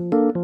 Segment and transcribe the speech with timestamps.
[0.00, 0.43] รับ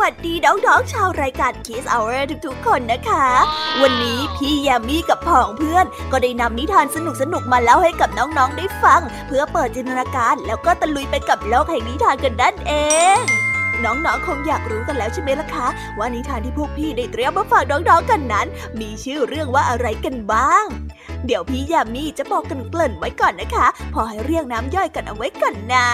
[0.00, 3.26] วัสดีน้องๆชาวรายการ Kiss Hour ทุกๆ คนนะคะ
[3.82, 6.96] วันนี้พี่ยามีกับพ่องเพื่อน ก็ได้นำนิทานส
[7.32, 12.72] นุกๆ มาเล่าให้กับน้องๆ ได้ฟัง เพื่อเปิดจินตนาการ แล้วก็ตะลุยไปกับโลกแห่งนิทานกันนั่นเอ
[13.16, 13.18] ง
[13.84, 15.66] น้องๆ คงอยากรู้กันแล้วใช่ไหมล่ะคะ
[15.98, 18.46] ว่านิทานที่พวกพี่ได้เตรียมมาฝากน้องๆ กันนั้น
[18.80, 20.64] มีชื่อเรื่องว่าอะไรกันบ้าง
[21.26, 25.88] เดี๋ยวพี่ยามีจะบอกกันเกริ่นไว้ก่อนนะคะ พอให้เรียกน้ำย่อยกันเอาไว้ก่อนนะ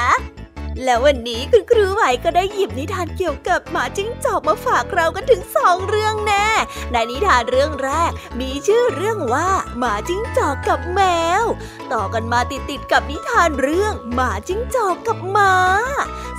[0.84, 6.48] แล้ววันนี้คุณครูไหวก็ได้หยิบนิทานเกี่ยวกับหมาจิ้งจอกมาฝากเรากันถึงสองเรื่องแน่
[6.92, 8.10] ในนิทานเรื่องแรก
[8.40, 11.00] มีชื่อเรื่องว่า หมาจิ้งจอกกับแม
[11.42, 11.44] ว
[11.92, 15.54] ต่อกันมาติดๆกับนิทานเรื่อง หมาจิ้งจอกกับหมา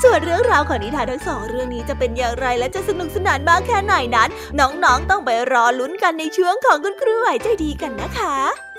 [0.04, 4.30] ส่วนเรื่องราวของนิทานทั้งสองเรื่องนี้จะเป็นอย่างไรและจะสนุกสนานมากแค่ไหนนั้น
[4.60, 8.73] น้องๆต้องไปรอลุ้นกันในช่วงของคุณครูไหวใจดีกันนะคะ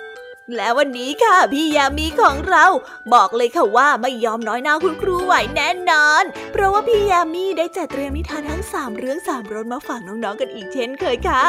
[0.56, 2.64] และวันนี้ค่ะพี่ยามีของเรา
[3.14, 11.42] บอกเลยค่ะว่าไม่ยอมน้อยหน้าคุณครูไหวแน่นอน เพราะว่าพี่ยามีได้จัดเตรียมนิทานทั้งสามเรื่องสามรสมาฝากน้องๆกันอีกเช่นเคยค่ะ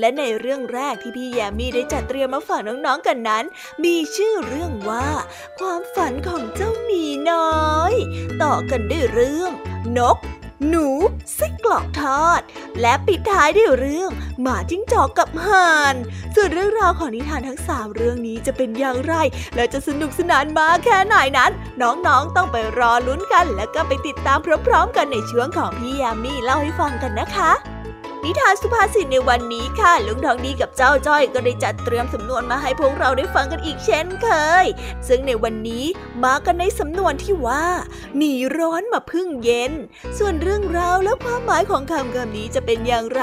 [0.00, 3.44] และในเรื่องแรกที่พี่ยามีได้จัดเตรียมมาฝากน้องๆกันนั้น
[3.84, 5.08] มีชื่อเรื่องว่า
[5.58, 7.94] ความฝันของเจ้าหมีน้อย
[8.42, 9.52] ต่อกันด้วยเรื่อง
[9.98, 10.18] นก
[10.68, 10.86] หนู
[11.34, 12.40] ไส้กรอกทอด
[12.80, 14.10] และปิดท้ายด้วยเรื่อง
[14.42, 15.94] หมาจิ้งจอกกับห่าน
[16.34, 19.14] ส่วนเรื่องราวของนิทานทั้งสามเรื่องนี้จะเป็นอย่างไร
[19.54, 21.50] และจะสนุกสนานมากแค่ไหนนั้น
[21.82, 27.52] น้องๆต้องไปรอลุ้นกัน แล้วก็ไปติดตามพร้อมๆ กันในช่วงของพี่ยามีเล่าให้ฟังกันนะคะ
[28.24, 34.28] นิทานสุภาษิตในวันนี้ค่ะลุงทองดีกับเจ้าจ้อยก็ได้จัดเตรียมสำนวนมาให้พวกเราได้ฟังกันอีกเช่นเค
[34.64, 34.66] ย
[35.08, 35.84] ซึ่งในวันนี้
[36.24, 37.66] มากันในสำนวนที่ว่า
[38.16, 39.72] หนีร้อนมาพึ่งเย็น
[40.18, 43.22] ส่วนเรื่องราวและความหมายของคำคำนี้จะเป็นอย่างไร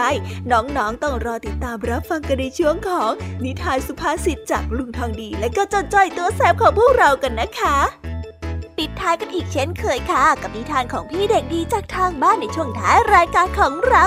[0.51, 3.11] น้องๆต้องรอติดตามรับฟังกันในช่วงของ
[3.43, 7.77] นิทานสุภาษิตจากลุงทองดี และก็เจ้าจ้อยตัวแสบของพวกเรากันนะคะ
[8.77, 14.05] ปิดท้ายกันอีกเช่นเคยค่ะ กับนิทานของพี่เด็กดีจากทางบ้านในช่วงท้ายรายการของเรา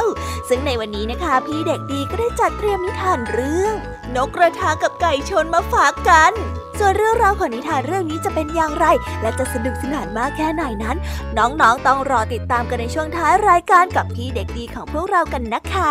[0.48, 3.74] ซึ่งในวันนี้นะคะ พี่เด็กดีก็ได้จัดเตรียมนิทานเรื่อง
[4.16, 6.32] นกกระทากับไก่ชนมาฝากกัน
[6.78, 8.86] ส่วนเรื่องราวของนิทานเรื่องนี้จะเป็นอย่างไร
[9.22, 10.96] และจะสนุกสนานมากแค่ไหนนั้น
[11.38, 15.90] น้องๆต้องรอติดตามกันในช่วงท้ายรายการกับพี่เด็กดีของพวกเรากันนะคะ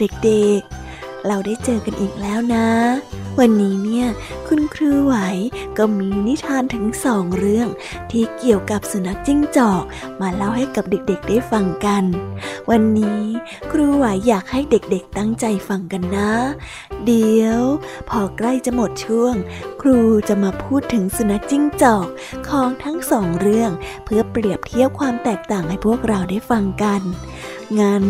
[0.00, 2.68] เด็กๆ เราได้เจอกันอีกแล้วนะ
[3.38, 4.06] วันนี้เนี่ย
[4.48, 5.14] คุณครูไหว
[5.78, 7.68] ก็มีนิทานถึงสองเรื่อง
[8.10, 9.82] ที่เกี่ยวกับสุนัขจิ้งจอก
[10.20, 12.04] มาเล่าให้กับเด็กๆได้ฟังกัน
[12.70, 13.22] วันนี้
[13.72, 16.32] ครูไหวอยากให้เด็กๆตั้งใจฟังกันนะ
[17.06, 17.60] เดี๋ยว
[18.08, 19.34] พอใกล้จะหมดช่วง
[19.80, 19.98] ครู
[20.28, 22.06] จะมาพูดถึงสุนัขจิ้งจอก
[22.48, 23.70] ของทั้งสองเรื่อง
[24.04, 27.00] เพื่อเปรียบเทียบความแตกต่างให้พวกเราได้ฟังกัน
[27.80, 28.04] งั้น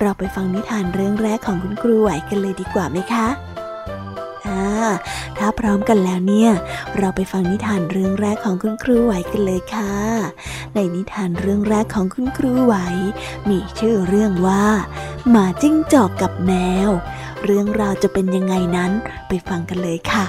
[0.00, 3.28] เราไปฟังนิทานเรื่องแรกของคุณครูไหวกันเลยดีกว่าไหมคะ
[4.46, 4.62] อ่า
[5.38, 6.50] ถ้าพร้อมกันแล้วเนี่ย
[6.98, 9.94] เราไปฟังนิทานเรื่องแรกของคุณครูไหวกันเลยค่ะ
[10.74, 12.74] ในนิทานเรื่องแรกของคุณครูไหว
[13.48, 14.64] มีชื่อเรื่องว่า
[15.30, 16.52] หมาจิ้งจอกกับแม
[16.88, 16.90] ว
[17.44, 18.92] เรื่องราวจะเป็นยังไงนั้น
[19.28, 20.26] ไปฟังกันเลยค่ะ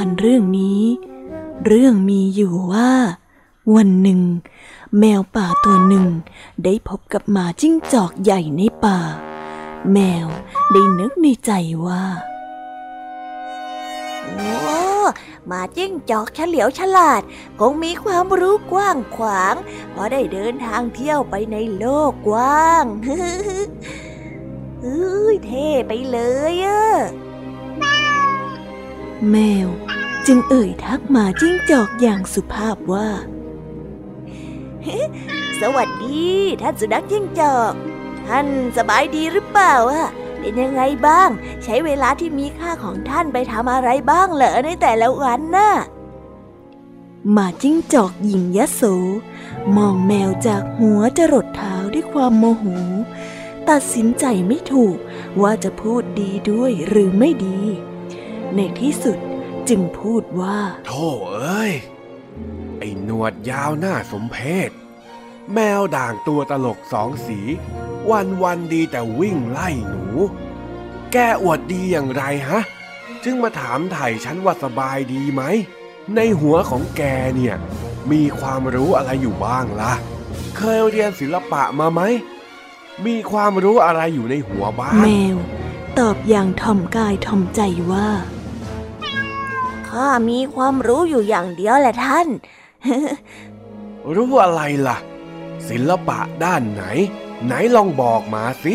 [0.00, 0.82] านเรื่องนี้
[1.66, 2.92] เรื่องมีอยู่ว่า
[3.74, 4.20] วันหนึ่ง
[4.98, 6.06] แมวป่าตัวหนึ่ง
[6.64, 8.98] ได้พบกับหมาจิ้งจอกใหญ่ในป่า
[9.92, 10.26] แมว
[10.72, 11.52] ได้นึกในใจ
[11.86, 12.04] ว่า
[14.24, 14.50] โอ้
[15.46, 17.22] หมาจิ้งจอกเฉลียวฉลาด
[17.60, 19.54] คงมีความรู้กว้างขวาง
[19.90, 22.84] เพราะได้เดินทางเที่ยวไปในโลกกว้าง
[24.82, 26.18] เฮ้ยเท่ไปเล
[26.52, 26.82] ยอะ
[29.28, 29.36] แม
[29.66, 29.68] ว
[30.26, 33.08] จึงเอ่ยทักมาจิ้งจอกอย่างสุภาพว่า
[35.60, 36.28] สวัสดี
[36.62, 37.72] ท่านสุนัขจิ้งจอก
[38.26, 38.46] ท่าน
[38.76, 40.08] สบายดีหรือเปล่าอะ
[40.38, 41.30] เป็นยังไงบ้าง
[41.64, 45.70] ใช้เวลาที่มีค่าของท่านไปทำอะไรบ้างเหรอในแต่ละวันน่ะ
[47.32, 48.82] หมาจิ้งจอกหญิงยะโส
[49.76, 52.64] มองแมวจากหัวจรดเท้าด้วยความโมโห
[53.68, 54.96] ตัดสินใจไม่ถูก
[55.42, 57.60] ว่าจะพูดดีด้วยหรือไม่ดี
[58.56, 59.18] ในที่สุด
[59.68, 61.72] จึงพูดว่า โธ่เอ้ย
[62.78, 64.38] ไอ้หนวดยาวหน้าสมเพ
[64.68, 64.70] ศ
[65.52, 67.40] แมวด่างตัวตลกสองสี
[68.10, 70.06] วันวันดีแต่วิ่งไล่หนู
[71.12, 72.60] แกอวดดีอย่างไรฮะ
[73.24, 75.42] จึงมาถามไถ่ฉันว่าสบายดีไหม
[76.14, 77.02] ในหัวของแก
[77.36, 77.56] เนี่ย
[78.12, 79.92] มีความรู้อะไรอยู่บ้างละ่ะ
[80.56, 82.00] เคยเรียนศิลปะมาไหม
[83.06, 85.36] มีความรู้อะไรอยู่ในหัวบ้าง แมว
[85.98, 87.60] ตอบอย่างถ่อมกายถ่อมใจ
[87.92, 88.08] ว่า
[89.90, 92.28] ข้ามีความรู้อยู่อย่างเดียวแหละท่าน
[94.14, 94.96] รู้อะไรล่ะ
[95.68, 96.82] ศิลปะด้านไหน
[97.44, 98.74] ไหนลองบอกมาสิ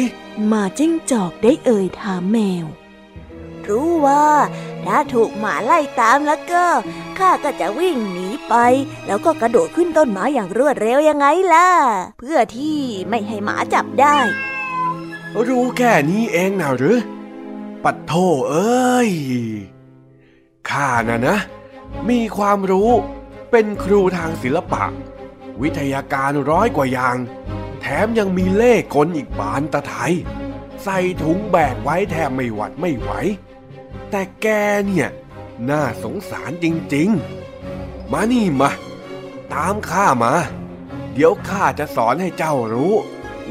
[0.52, 2.66] มาจิ้งจอกได้เอ่ยถามแมว
[3.68, 4.26] รู้ว่า
[4.86, 6.66] ถ้าถูกหมาไล่ตามแล้วก็
[7.18, 8.56] ข้าก็จะวิ่งหนีไป
[9.08, 11.70] แล้วก็กระโดดขึ้นต้นไม้อย่างรวดเร็วยังไงล่ะ
[12.20, 12.80] เพื่อที่
[13.10, 14.18] ไม่ให้หมาจับได้
[15.48, 17.00] รู้แค่นี้เองนะหรือ
[17.84, 18.14] ปัดโท
[18.50, 19.10] เอ้ย
[20.72, 21.38] ข้านะนะ
[22.10, 22.92] มีความรู้
[23.52, 24.84] เป็นครูทางศิลปะ
[25.62, 27.18] วิทยาการร้อยกว่าอย่าง
[27.82, 30.14] แถมยังมีเล่กลอีกบานตะไทย
[30.84, 33.12] ใส่ถุงแบกไว้แทบไม่หวัดไม่ไหว
[34.10, 34.48] แต่แก
[34.86, 35.10] เนี่ย
[35.70, 38.72] น่าสงสารจริงๆ มานี่มา
[39.54, 40.34] ตามข้ามา
[41.14, 42.94] เดี๋ยวข้าจะสอนให้เจ้ารู้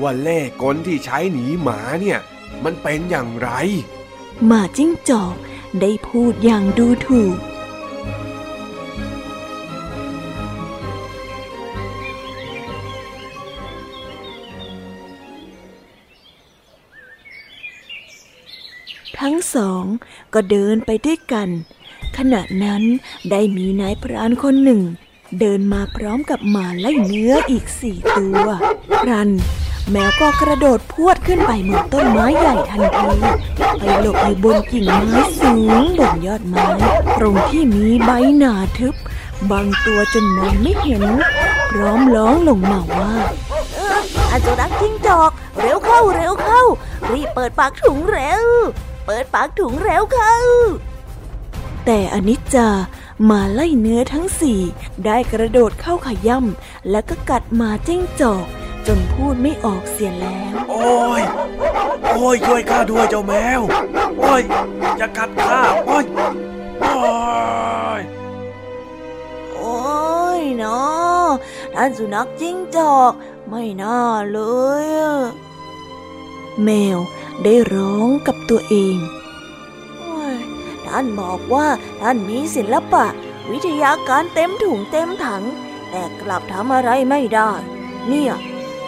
[0.00, 2.18] ว่าเล่กลที่ใช้หนีหมาเนี่ย
[2.64, 3.50] มันเป็นอย่างไร
[4.47, 5.35] หมาจิ้งจอก
[5.81, 7.37] ได้พูดอย่างดูถูก
[19.21, 19.85] ทั้งสอง
[20.35, 21.49] ก็เดินไปด้วยกัน
[22.16, 22.83] ขณะนั้น
[23.31, 24.83] ได้มีนายพรานคนหนึ่ง
[25.40, 28.47] เดินมาพร้อมกับหมาไล่เนื้ออีกสี่ตัว
[29.09, 29.31] รัน
[29.91, 33.09] แมวก็กระโดดพวดขึ้นไปบนต้นไม้ใหญ่ทันที
[33.79, 36.67] ไปหลบอยู่บนกิ่งไม้สูงบนยอดไม้
[37.19, 38.95] ตรงที่มีใบหนาทึบ
[39.50, 41.05] บางตัวจนมองไม่เห็น
[41.71, 43.14] พร้อมร้องลงมาว่า
[44.31, 46.62] อาจุรักจิ้งจอก เร็วเข้าเร็วเข้า
[47.12, 48.47] รีบเปิดปากถุงเร็ว
[49.07, 50.37] เปิดปากถุงแล้วเข้า
[51.85, 52.69] แต่อนิจจา
[53.31, 54.61] มาไล่เนื้อทั้งสี่
[55.05, 58.47] ได้กระโดดเข้าขย่ำแล้วก็กัดมาเจ้งจอก
[58.87, 61.23] จนพูดไม่ออกเสียแล้ว โอ้ย
[62.11, 63.61] โอ้ยช่วยข้าด้วยเจ้าแมว
[64.19, 64.43] โอ้ย
[65.00, 66.05] จะกัดข้า โอ้ย
[66.81, 66.95] โอ้
[68.00, 68.03] ย
[69.55, 69.76] โอ้
[70.38, 71.26] ยเนาะ
[71.75, 73.12] ท่านสุนัขจิ้งจอก
[73.49, 74.00] ไม่น่า
[74.33, 74.41] เล
[74.85, 74.87] ย
[76.64, 76.99] แมว
[77.43, 78.99] ได้ร้องกับตัวเอง
[80.87, 81.67] ท่านบอกว่า
[82.00, 83.07] ท่านมีศิลปะ
[83.50, 85.43] วิทยาการเต็มถุงเต็มถัง
[85.91, 87.50] แต่กลับทำอะไรไม่ได้
[88.09, 88.33] เนี่ย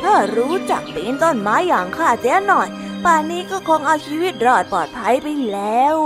[0.03, 2.69] ถ้ารู้จักปีนต้นไม้อย่างข้าเสียหน่อย
[3.05, 5.97] ป่านนี้ก็คงเอาชีวิตรอดปลอดภัยไปแล้ว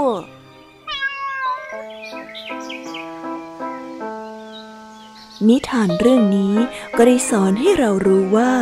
[5.48, 6.54] นิทานเรื่องนี้
[6.96, 8.52] ก็ได้สอนให้เรารู้ว่า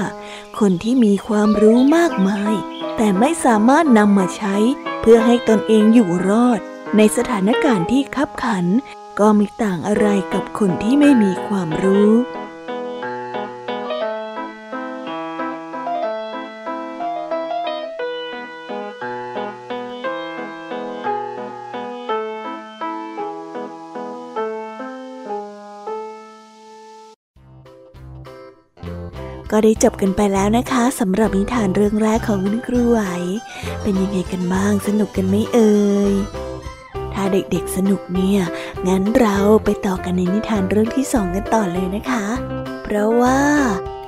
[0.58, 2.54] คนที่มีความรู้มากมาย
[2.97, 4.56] แต่ไม่สามารถนำมาใช้
[5.00, 6.61] เพื่อให้ตนเองอยู่รอด
[6.97, 8.66] ในสถานการณ์ที่คับขัน
[9.20, 12.12] ก็ไม่ต่างอะไรกับคนที่ไม่มีความรู้
[29.50, 33.00] ก็ได้จบกันไปแล้วนะคะสำหรับนิทานเรื่องแรกของคุณครูไหว
[33.83, 35.76] เป็นยังไงกันบ้างสนุกกันไหมเอ่
[36.12, 36.14] ย
[37.14, 38.40] ถ้าเด็กๆสนุกเนี่ย
[38.88, 42.26] งั้นเราไปต่อกันในนิทานเรื่องที่สองกันต่อเลยนะคะ
[42.83, 43.38] เพราะว่า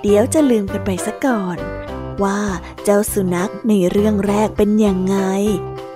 [0.03, 1.59] เดี๋ยวจะลืมกันไปซะก่อน
[2.23, 2.41] ว่า
[2.85, 5.17] เจ้าสุนัขในเรื่องแรกเป็นยังไง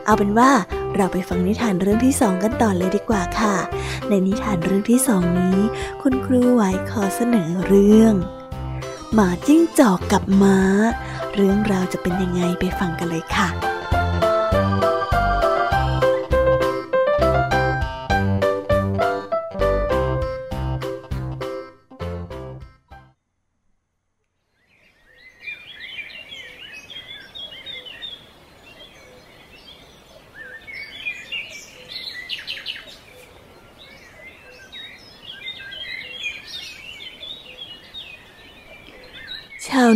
[0.05, 0.51] เอาเป็นว่า
[0.97, 3.57] เราไปฟังนิทานเรื่องที่สองกันต่อเลยดีกว่าค่ะ
[4.09, 5.59] ในนิทานเรื่องที่สองนี้
[6.03, 8.15] คุณครูไหวขอเสนอเรื่อง
[9.14, 10.59] หมาจิ้งจอกกับม้า
[11.35, 13.74] เรื่องราวจะเป็นยังไงไปฟังกันเลยค่ะ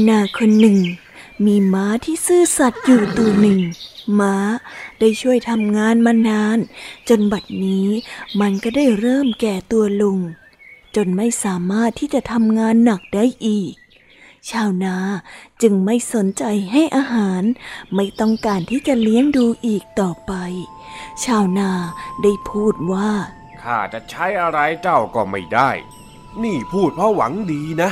[0.09, 0.79] นาคนหนึ่ง
[1.47, 3.61] มีม้าที่ซื่อสัตย์อยู่ตัวหนึ่ง
[4.21, 4.37] ม้า
[5.01, 6.59] ได้ช่วยทำงานมานาน
[7.09, 7.89] จนบัดนี้
[8.41, 10.19] มันก็ได้เริ่มแก่ตัวลง
[10.97, 13.75] จนไม่สามารถที่จะทำงานหนักได้อีก
[14.51, 14.97] ชาวนา
[15.63, 17.43] จึงไม่สนใจให้อาหาร
[17.95, 20.33] ไม่ต้องการที่จะเลี้ยงดูอีกต่อไป
[21.25, 21.71] ชาวนา
[22.23, 23.11] ได้พูดว่า
[23.63, 25.71] ข้าจะใช้อะไรเจ้าก็ไม่ได้
[26.43, 27.91] นี่พูดเพราะหวังดีนะ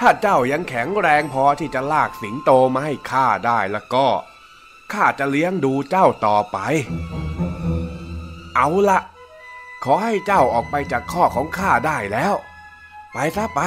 [0.00, 4.06] ถ้าเจ้ายังแข็งแรงพอที่จะลากสิงโตมาให้ข้าได้แล้วก็
[4.92, 6.58] ข้าจะเลี้ยงดูเจ้าต่อไป
[8.56, 9.00] เอาละ
[9.84, 12.34] ขอให้เจ้าออกไปจากข้อของข้าได้แล้ว
[13.12, 13.60] ไปซะไป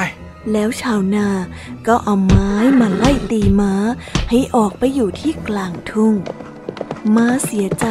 [0.51, 1.27] แล้วชาวนา
[1.88, 3.74] ก็เอาไม้มาไล่ตีม้า
[4.29, 6.15] ให้ออกไปอยู่ที่กลางทุ่ง
[7.15, 7.88] ม้าเสียใจ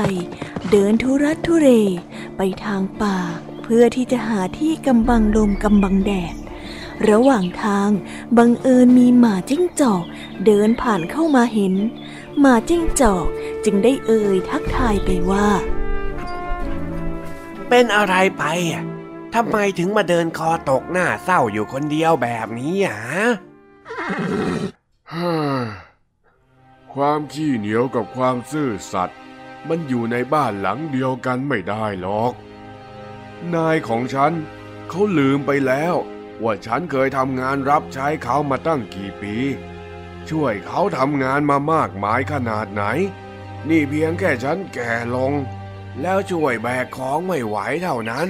[0.71, 1.69] เดินทุรัตทุเร
[2.37, 3.19] ไปทางป่า
[3.63, 6.35] เพื่อที่จะหาที่กำบังลมกำบังแดด
[7.11, 7.91] ระหว่างทาง
[8.39, 10.05] บังเอิญมีหมาจิ้งจอก
[10.47, 11.75] เดินผ่านเข้ามาเห็น
[12.41, 13.27] หมาจิ้งจอก
[13.65, 15.49] จึงได้เอ่ยทักทายไปว่า
[17.69, 18.85] เป็นอะไรไปอะ
[19.35, 22.97] ทำไมถึงมาเดินคอตกหน้าเศร้าอยู่คนเดียวแบบนี้อะ
[25.13, 25.35] ฮ่า
[26.93, 29.19] ความขี้เหนียวกับความซื่อสัตย์
[29.69, 32.33] มันอยู่ในบ้านหลังเดียวกันไม่ได้หรอก
[33.55, 34.33] นายของฉัน
[34.89, 35.95] เขาลืมไปแล้ว
[36.43, 39.37] ว่าฉันเคยทำงานรับใช้เขามาตั้งกี่ปี
[40.31, 42.85] ช่วยเขาทำงานมามากมายขนาดไหน
[43.69, 45.33] นี่เพียงแค่ฉันแก่ลง
[46.01, 48.29] แล้วช่วยแบกของไม่ไหวเท่านั้น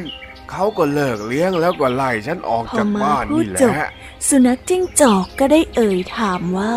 [0.51, 3.89] เขาก็เลิกเลี้ยงแล้วก็ไล่ฉันออกพอจากม้าบ้านพูดนี่แหจบละ
[4.29, 6.75] สุนัขจิ้งจอกก็ได้เอ่ยถามว่า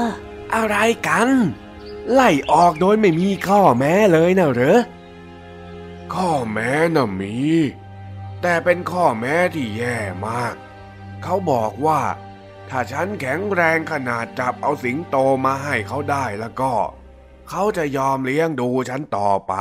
[0.55, 0.75] อะไร
[1.07, 1.29] กัน
[2.13, 4.79] ไล่ออกโดยไม่มีข้อแม้เลยนะเหรอ
[6.13, 7.37] ข้อแม้น่ะมี
[8.41, 10.55] แต่เป็นข้อแม้ที่แย่มาก
[11.23, 12.01] เขาบอกว่า
[12.69, 16.73] ถ้าฉันแข็งแรงขนาดจับเอาสิงโตมาให้เขาได้แล้วก็
[17.49, 19.53] เขาจะยอมเลี้ยงดูฉันต่อไป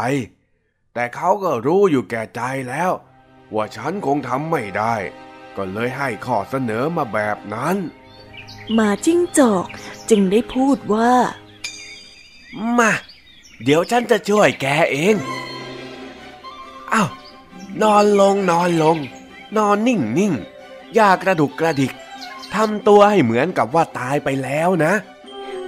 [0.94, 2.90] แต่เขาก็รู้อยู่แก่ใจแล้ว
[3.54, 4.94] ว่าฉันคงทำไม่ได้
[5.56, 7.76] ก็เลยให้ข้อเสนอมาแบบนั้น
[8.74, 9.66] หมาจิ้งจอก
[10.10, 11.12] จึงได้พูดว่า
[12.78, 12.92] มา
[13.64, 15.14] เดี๋ยวฉันจะช่วยแกเอง
[16.92, 17.10] อ้าว
[17.82, 18.96] นอนลงนอนลง
[19.56, 20.32] นอนนิ่งนิ่ง
[20.94, 21.92] อย่ากระดุกกระดิก
[22.54, 24.92] ทำตัวให้เหมือนกับว่าตายไปแล้วนะ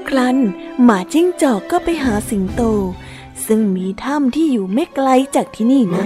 [0.08, 0.36] ครั้น
[0.84, 2.62] หมาจิ้งจอกก็ไปหาสิงโต
[3.46, 6.04] ซึ่งมีถ้ำที่อยู่ไม่ไกลจากที่นี่นะ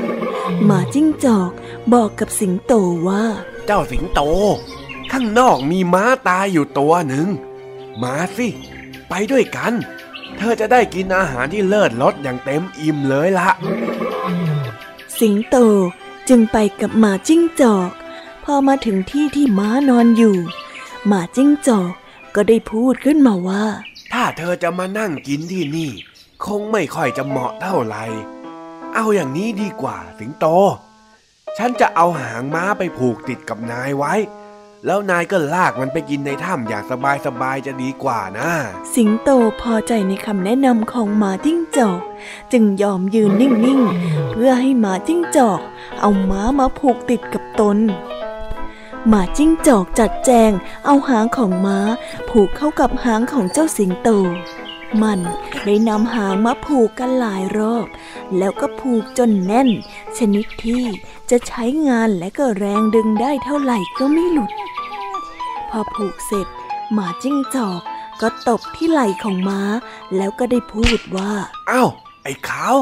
[0.64, 1.50] หมาจิ้งจอก
[1.92, 2.72] บอกกับสิงโต
[3.08, 3.24] ว่า
[3.66, 4.20] เจ้าสิงโต
[5.12, 7.26] ข้างนอกมีม้าตายอยู่ตัวหนึ่ง
[8.02, 8.48] มาสิ
[9.08, 9.72] ไปด้วยกัน
[10.36, 13.48] เธอจะได้กินอาหารที่เลิศรสอย่างเต็มอิ่มเลยละ
[15.18, 15.56] สิงโต
[16.28, 17.90] จึงไปกับหมาจิ้งจอก
[18.44, 20.36] พอมาถึงที่ที่ม้านอนอยู่
[21.06, 21.92] หมาจิ้งจอก
[22.34, 23.64] ก็ได้พูดขึ้นมาว่า
[24.12, 25.90] ถ้าเธอจะมานั่งกินที่นี่
[26.44, 28.04] คงไม่ค่อยจะเหมาะเท่าไหร่
[28.94, 30.46] เอาอย่างนี้ดีกว่าสิงโต
[31.58, 34.14] ฉันจะเอาหางม้าไปผูกติดกับนายไว้
[34.86, 36.84] แล้วนายก็ลากมันไปกินในถ้ำอย่าง
[37.26, 38.50] สบายๆจะดีกว่านะ
[38.94, 39.30] สิงโต
[39.60, 42.00] พอใจในคำแนะนำของหมาจิ้งจอก
[42.52, 45.60] จึงยอมยืนนิ่งๆ เพื่อให้หมาจิ้งจอก
[46.00, 47.78] เอาม้ามาผูกติดกับตน
[49.08, 50.50] หมาจิ้งจอกจัดแจง
[50.84, 51.78] เอาหางของม้า
[52.30, 54.08] ผูกเข้ากับหางของเจ้าสิงโต
[55.02, 55.20] มัน
[55.64, 57.86] ได้นำหางมาผูกกันหลายรอบ
[58.38, 59.68] แล้วก็ผูกจนแน่น
[60.18, 60.84] ชนิดที่
[61.30, 64.52] จะใช้งานและก็แรงดึงได้เท่าไหร่ก็ไม่หลุด
[65.70, 66.46] พอผูกเสร็จ
[66.92, 67.80] หมาจิ้งจอก
[68.20, 69.62] ก็ตบที่ไหล่ของม้า
[70.16, 71.32] แล้วก็ได้พูดว่า
[71.70, 71.88] อ้าว
[72.22, 72.76] ไอ้ขาว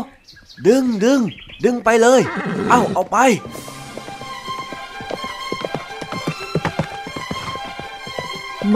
[0.67, 1.21] ดึงดึง
[1.65, 2.21] ดึงไปเลย
[2.69, 3.19] เอ้าเอาไป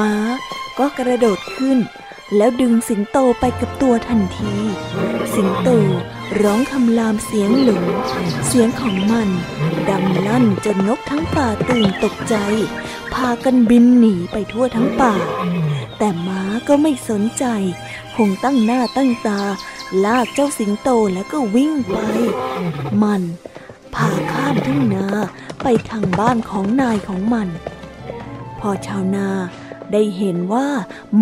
[0.00, 0.14] ม้า
[0.78, 1.78] ก็กระโดดขึ้น
[2.36, 4.54] แล้วดึงสิงโตไปกับตัวทันที
[5.34, 5.68] สิงโต
[6.42, 7.84] ร้องคำรามเสียงหลง
[8.46, 9.28] เสียงของมัน
[9.90, 12.36] ดังลั่นจนนกทั้งป่าตื่นตกใจ
[13.14, 15.14] พากันบินหนีไปทั่วทั้งป่า
[15.98, 17.44] แต่ม้าก็ไม่สนใจ
[18.16, 19.40] คงตั้งหน้าตั้งตา
[20.04, 21.98] ลากเจ้าสิงโตแล้วก็วิ่งไป
[23.02, 23.22] มัน
[23.94, 25.06] พาข้ามทุ่งนา
[25.62, 27.48] ไปทางบ้านของนายของมัน
[28.60, 29.28] พอชาวนา
[29.92, 30.68] ได้เห็นว่า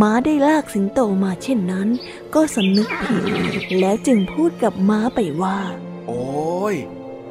[0.00, 1.88] ม้าได้ลากสิงโตมาเช่นนั้น
[2.35, 3.24] ก็สำนึกผิด
[3.81, 5.59] แล้วจึงพูดกับม้าไปว่า
[6.07, 6.77] โอ้ย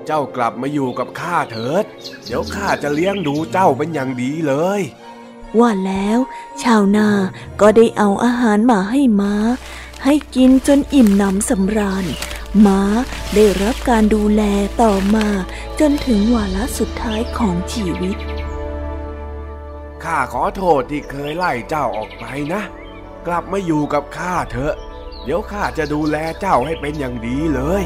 [0.05, 1.83] เจ้ากลับมาอยู่กับข้าเถิด
[2.25, 4.81] เดี๋ยวข้าจะเลี้ยงดูเจ้าเป็นอย่างดีเลย
[5.59, 6.19] ว่าแล้ว
[6.63, 7.09] ชาวนา
[7.61, 9.35] ก็ได้เอาอาหารมาให้ม้า
[10.03, 12.05] ให้กินจนอิ่มหนำสำราญ
[12.65, 12.81] ม้า
[13.35, 14.43] ได้รับการดูแล
[14.81, 15.27] ต่อมา
[15.79, 18.17] จนถึงวาระสุดท้ายของชีวิต
[20.03, 22.61] ข้าขอโทษที่เคยไล่เจ้าออกไปนะ
[23.27, 24.73] กลับมาอยู่กับข้าเถอะ
[25.23, 27.83] เดี๋ยวข้าจะดูแลเจ้าให้เป็นอย่างดีเลย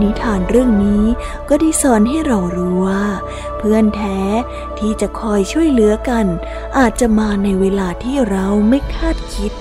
[0.00, 1.04] นิทานเรื่องนี้
[1.48, 3.04] ก็ได้สอนให้เรารู้ว่า
[3.58, 4.20] เพื่อนแท้
[4.78, 6.26] ที่จะคอยช่วยเหลือกัน
[6.78, 9.52] อาจจะมาในเวลาที่เราไม่คาดคิด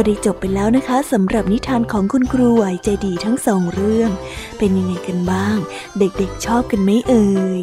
[0.00, 4.10] ก็ได้จบไปแล้วนะคะสำหรับนิทานของคุณครูไหวใจดีทั้งสองเรื่อง
[4.58, 5.56] เป็นยังไงกันบ้าง
[5.98, 7.26] เด็กๆชอบกันไหมเอ่
[7.60, 7.62] ย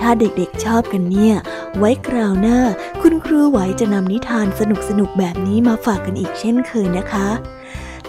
[0.00, 1.34] ถ้าเด็กๆชอบกันเนี่ย
[1.78, 2.58] ไว้คราวหน้า
[3.02, 4.62] คุณครูไหวจะนำนิทานส
[4.98, 7.28] นุกๆแบบนี้มาฝากกันอีกเช่นเคยนะคะ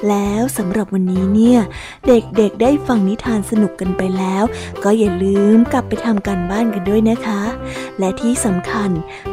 [0.09, 1.59] แล้วสำหรับวันนี้เนี่ย
[2.07, 4.43] เด็กๆได้ฟังนิทานสนุกกันไปแล้ว
[4.83, 7.41] ก็อย่าลืมกลับไปทำการบ้านกันด้วยนะคะ
[7.99, 8.89] และที่สำคัญ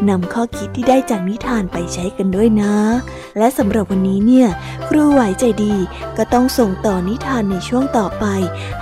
[0.08, 2.74] นำข้อคิดที่ได้จากนิทานไปใช้กันด้วยนะ
[3.38, 4.48] และสำหรับวันนี้เนี่ย
[4.88, 5.74] ครูไหวใจดี
[6.16, 8.24] ก็ต้องส่งต่อนิทานในช่วงต่อไป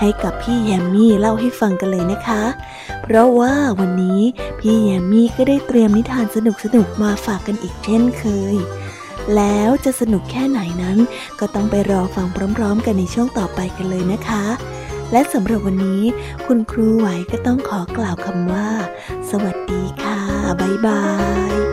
[0.01, 2.42] ให้กับพี่แยมมี่เล่าให้ฟังกันเลยนะคะ
[3.03, 4.21] เพราะว่าวันนี้
[4.61, 6.37] พี่แยมมี่ก็ได้เตรียมนิทานส
[6.77, 8.57] นุกๆมาฝากกันอีกเช่นเคย
[9.37, 10.99] แล้วจะสนุกแค่ไหนนั้น
[11.41, 14.45] ก็ต้องไปรอฟังพร้อม ๆ กันในช่วงต่อไปกันเลยนะคะ
[15.13, 16.03] และสำหรับวันนี้
[16.47, 18.69] คุณครูไหวก็ต้องขอกล่าวคำว่า
[19.31, 20.19] สวัสดีค่ะ
[20.61, 21.03] บ๊ายบา
[21.51, 21.72] ย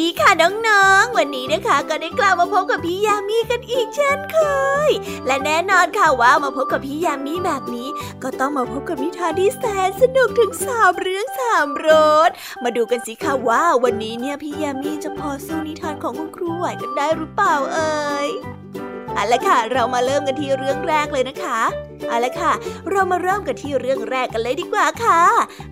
[0.00, 4.38] ดีค่ะน้องๆ วันนี้นะคะก็ได้กลับมาพบกับพี่ยามีกันอีกเช่นเค
[4.88, 4.90] ย
[5.26, 7.88] และแน่นอนค่ะว่ามาพบกับพี่ยามีแบบนี้
[8.22, 11.88] ก็ต้องมาพบกับนิทานที่แสนสนุกถึงสามเรื่องสามร
[12.28, 12.30] ส
[12.64, 18.28] มาดูกันสิค่ะว่าวันนี้เนี่ยพี่ยามีจะพอสู้นิทานของคุณครูไหวกันได้หรือเปล่าเอ่ย
[19.16, 21.60] เอาละค่ะ เรามาเริ่มกันที่เรื่องแรกเลยนะคะ
[22.08, 22.52] เอาละค่ะ
[22.90, 25.20] เรามาเริ่มกันที่เรื่องแรกกันเลยดีกว่าค่ะ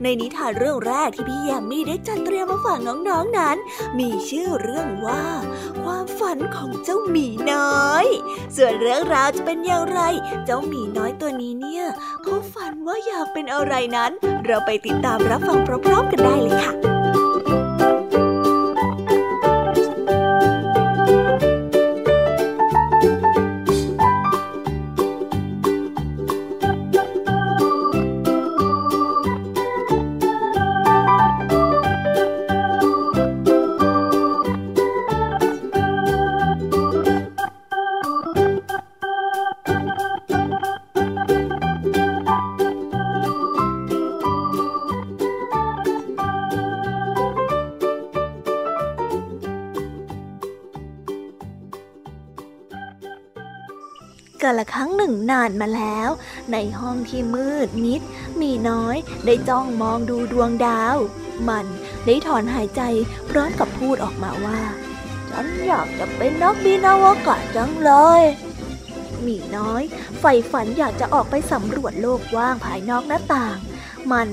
[0.03, 3.57] ในนิทานเรื่องแรกที่พี่แยมมี่ได้จัดเตรียมมาฝากน้องๆนนั้น
[3.99, 5.25] มีชื่อเรื่องว่า
[5.83, 8.07] ความฝันของเจ้าหมีน้อย
[8.57, 10.01] ส่วนเรื่องราวจะเป็นอย่างไร
[10.45, 11.85] เจ้าหมีน้อยตัวนี้เนี่ย
[12.23, 14.13] เขาฝันว่าอยากเป็นอะไรนั้น
[14.47, 56.09] เราไปติดตามรับฟังพร้อมๆกันได้เลยค่ะานมาแล้ว
[56.53, 58.01] ในห้องที่มืดมิด
[58.41, 60.97] มีน้อยได้จ้องมองดูดวงดาว
[61.49, 61.67] มัน
[62.07, 62.83] ได้ถอนหายใจ
[63.31, 64.61] พร้อมกับพูดออกมาว่า
[65.31, 68.23] ฉันอยากจะเป็นนักบินอวกาศจังเลย
[69.27, 69.83] มีน้อย
[70.21, 73.59] ใฝ่ฝันอยากจะออกไปสำรวจโลกว่างภายนอกหน้าต่าง
[74.13, 74.29] มัน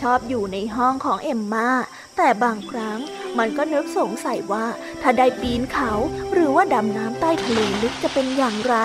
[0.00, 1.70] ชอบอยู่ในห้องของเอ็มมา
[2.16, 2.98] แต่บางครั้ง
[3.38, 4.66] มันก็นึกสงสัยว่า
[5.02, 5.92] ถ้าได้ปีนเขา
[6.32, 8.76] หรือว่าดำน้ำใต้ทะเลลึกจะเป็นอย่างไร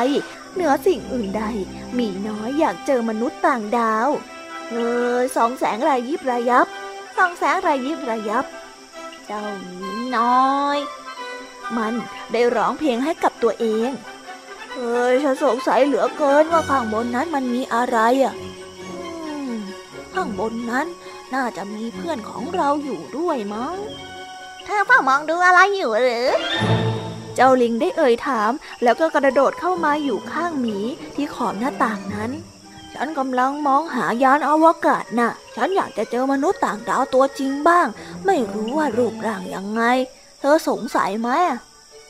[0.54, 1.44] เหนือสิ่งอื่นใด
[1.98, 4.10] มีน้อยอยากเจอมนุษย์ต่างดาว
[4.70, 4.76] เอ
[5.16, 6.68] อสองแสงรายยิบระยับ
[7.18, 8.46] สองแสงรายยิบระยับ
[9.26, 10.78] เจ้าหมีน้อย
[11.78, 11.94] มัน
[12.32, 13.90] ได้ร้องเพลงให้กับตัวเอง
[14.76, 18.34] เอ้ยฉันสงสัยเหลือเกินว่าข้างบนนั้นมันมีอะไรอะ
[20.14, 20.88] ข้างบนนั้น
[21.34, 23.78] น่าจะมีเพื่อนของเราอยู่ด้วยมั้ง
[24.66, 26.30] เธอเฝ้ามองดูอะไรอยู่หรือ
[27.44, 28.52] จ้าลิงได้เอ่ยถาม
[28.84, 30.78] แล้วก็กระโดดเข้ามาอยู่ข้างหมี
[31.16, 32.32] ที่ขอบหน้าต่างนั้น
[32.94, 37.88] ฉันกำลังมองหายานอวกาศนะ่ะ ฉันอยากจะเจอมนุษย์ต่างดาวตัวจริงบ้าง
[38.26, 39.82] ไม่รู้ว่ารูปร่างยังไง
[40.40, 41.30] เธอสงสัยไหม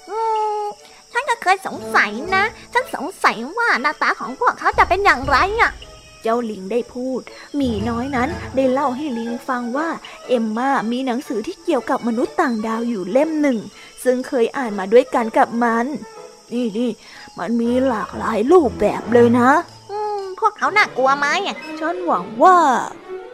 [0.09, 0.17] อื
[0.61, 0.63] ม
[1.11, 5.71] ฉันก็เคยสงสัยนะ ฉันสงสัยว่าหน้าตาของพวกเขาจะเป็นอย่างไรอะ
[6.21, 7.21] เจ้าลิงได้พูด
[7.59, 9.89] มีน้อยนั้นได้เล่าให้ลิงฟังว่า
[10.27, 13.57] เอมมามีหนังสือที่เกี่ยวกับมนุษย์ต่างดาวอยู่เล่มหนึ่ง
[14.03, 15.85] ซึ่งเคยอ่านมาด้วยกันกับมัน
[16.53, 16.91] นี่นี่
[17.37, 19.51] มันมีหลากหลายรูปแบบเลยนะ
[19.91, 22.57] อืมพวกเขาน่ากลัวไหมอะฉันหวังว่า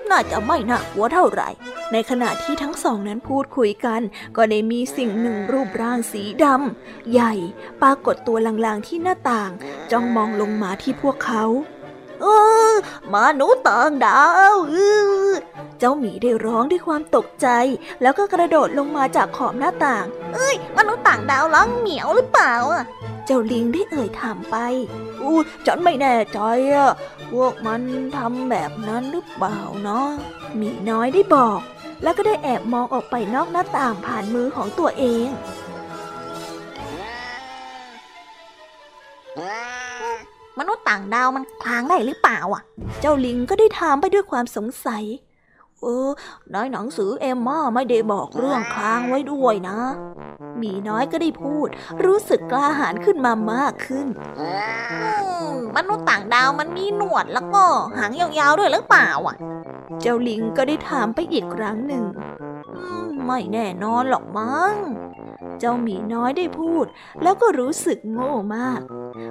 [0.09, 1.49] น่าจะไม่น่ากลัวเท่าไหร่
[1.91, 4.01] ในขณะที่ทั้งสองนั้นพูดคุยกัน
[4.35, 7.33] ก็ได้มีสิ่งหนึ่งรูปร่างสีดำใหญ่
[7.81, 9.51] ปรากฏตัวลางๆที่หน้าต่าง
[9.91, 11.43] จ้องมองลงมาที่พวกเขา
[12.21, 12.25] เอ
[12.71, 12.73] อ
[13.13, 14.75] มนุษย์ต่างดาวเอ
[15.29, 15.31] อ
[15.79, 17.47] เจ้าหมีได้ร้องด้วยความตกใจ
[18.01, 22.83] แล้วก็กระโดดลงมาจากขอบหน้าต่าง เอ้ยมนุษย์ต่างดาวร้องเหมียวหรือเปล่าอะ
[23.25, 24.55] เจ้าลิงได้เอ่ยถามไป
[25.21, 26.39] อู้ฉันไม่แน่ใจ
[26.73, 26.91] อะ
[27.31, 27.81] พวกมัน
[28.15, 30.07] ทำแบบนั้นหรือเปล่าเนาะ
[30.55, 31.59] หมีน้อยได้บอก
[32.03, 35.27] แล้วก็ได้แอบมองออกไปนอกหน้าต่างผ่านมือของตัวเอง
[40.59, 42.63] มนุษย์ต่างดาวมันคลางได้หรือเปล่าอะ
[42.99, 45.03] เจ้าลิงก็ได้ถามไปด้วยความสงสัย
[45.81, 46.09] เออ
[46.51, 49.79] ในหนังสือเอมม่าไม่ได้บอกเรื่องค้างไว้ด้วยนะ
[50.57, 51.67] หมีน้อยก็ได้พูด
[52.05, 54.07] รู้สึกกล้าหาญขึ้นมามากขึ้น
[54.39, 54.47] อื
[55.51, 57.63] มมนุษย์ต่างดาวมันมีหนวดแล้วก็
[57.97, 59.35] หางยาวๆด้วยหรือเปล่าอะ
[60.01, 62.03] เจ้าลิงก็ได้ถามไปอีกครั้งหนึ่ง
[62.75, 64.75] อืมไม่แน่นอนหรอกมั้ง
[65.59, 66.85] เจ้าหมีน้อยได้พูด
[67.23, 68.81] แล้วก็รู้สึกโง่มาก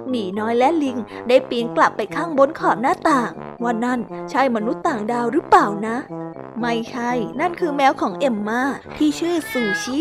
[0.09, 3.31] หมีน้อยและลิงได้ปีนกลับไปข้างบนขอบหน้าต่าง
[3.63, 5.97] ว่านั่นใช่มนุษย์ต่างดาวหรือเปล่านะ
[6.61, 8.61] ไม่ใช่ นั่นคือแมวของเอ็มมา
[8.97, 9.99] ที่ชื่อซูชิ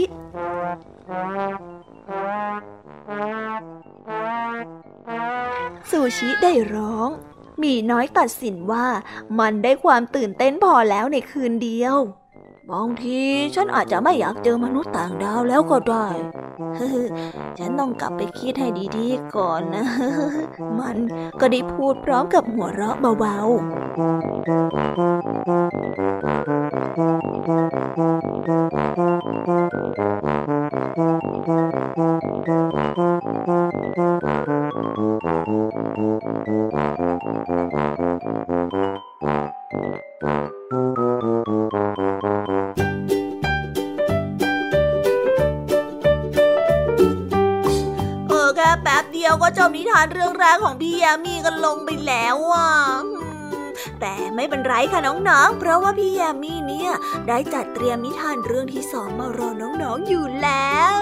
[5.91, 7.11] ซูชิได้ร้อง
[7.59, 8.87] หมีน้อยตัดสินว่า
[9.39, 11.97] มันได้ความตื่นเต้นพอแล้วในคืนเดียว
[12.73, 13.21] บางที
[13.55, 16.07] ฉันอาจจะไม่อยากเจอมนุษย์ต่างดาวแล้วก็ได้
[17.59, 19.87] ฉันต้องกลับไปคิดให้ดีๆก่อนนะ
[20.79, 20.97] มัน
[21.41, 23.47] ก็ได้พูดพร้อมกับหัวเราะเบาๆ
[49.57, 52.73] จบนิทานเรื่องแรกของพี่ยามีกันลงไปแล้วอะ
[54.01, 56.91] แต่ไม่เป็นไรค่ะน้องๆ เพราะว่าพี่ยามีเนี่ย
[57.29, 60.97] ได้จัดเตรียมนิทานเรื่องที่สองมารอน้องๆอยู่แล้ว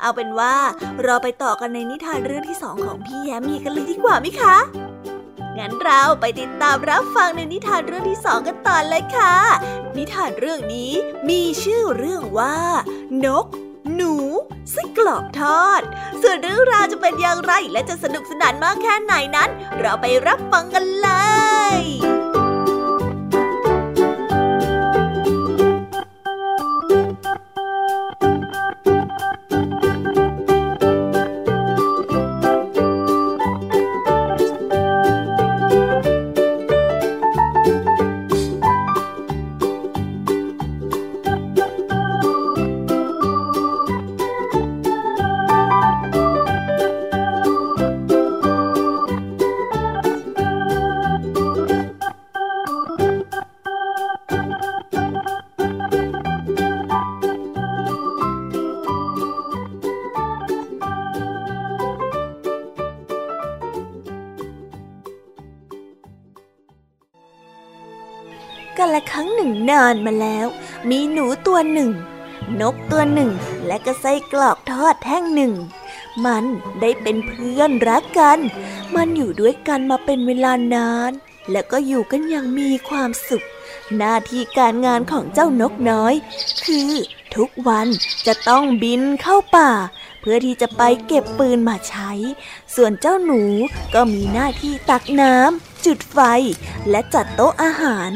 [0.00, 0.56] เอาเป็นว่า
[1.02, 4.56] เราไปต่อกันในนิทานเรื่องที่สองของพี่ยามีกันเลยดีกว่าไหมคะ
[5.58, 9.36] งั้นเราไปติดตามรับฟังในนิทานเรื่องที่สองกันต่อเลยค่ะ
[9.96, 10.92] นิทานเรื่องนี้
[11.28, 12.56] มีชื่อเรื่องว่า
[13.24, 13.46] นก
[13.92, 14.14] หนู
[14.70, 15.82] ไส้กรอกทอด
[16.22, 21.08] ส่วนเรื่องราวจะเป็นอย่างไรและจะสนุกสนานมากแค่ไหนนั้น เราไปรับฟังกันเล
[21.78, 70.46] ยานมาแล้ว
[70.90, 71.90] มีหนูตัวหนึ่ง
[72.60, 73.30] นกตัวหนึ่ง
[73.66, 75.52] และก็ไส้กรอกทอดแท่งหนึ่ง
[76.24, 76.44] มัน
[76.80, 78.38] ได้เป็นเพื่อนรักกัน
[78.94, 81.10] มันอยู่ด้วยกันมาเป็นเวลานาน
[81.50, 83.44] แล้วก็อยู่กันอย่างมีความสุข
[83.96, 86.14] หน้าที่การงานของเจ้านกน้อย
[86.64, 86.92] คือ
[87.36, 87.88] ทุกวัน
[88.26, 89.70] จะต้องบินเข้าป่า
[90.20, 92.10] เพื่อที่จะไปเก็บปืนมาใช้
[92.74, 93.42] ส่วนเจ้าหนู
[93.94, 96.18] ก็มีหน้าที่ตักน้ำจุดไฟ
[96.90, 98.10] และจัดโต๊ะอาหาร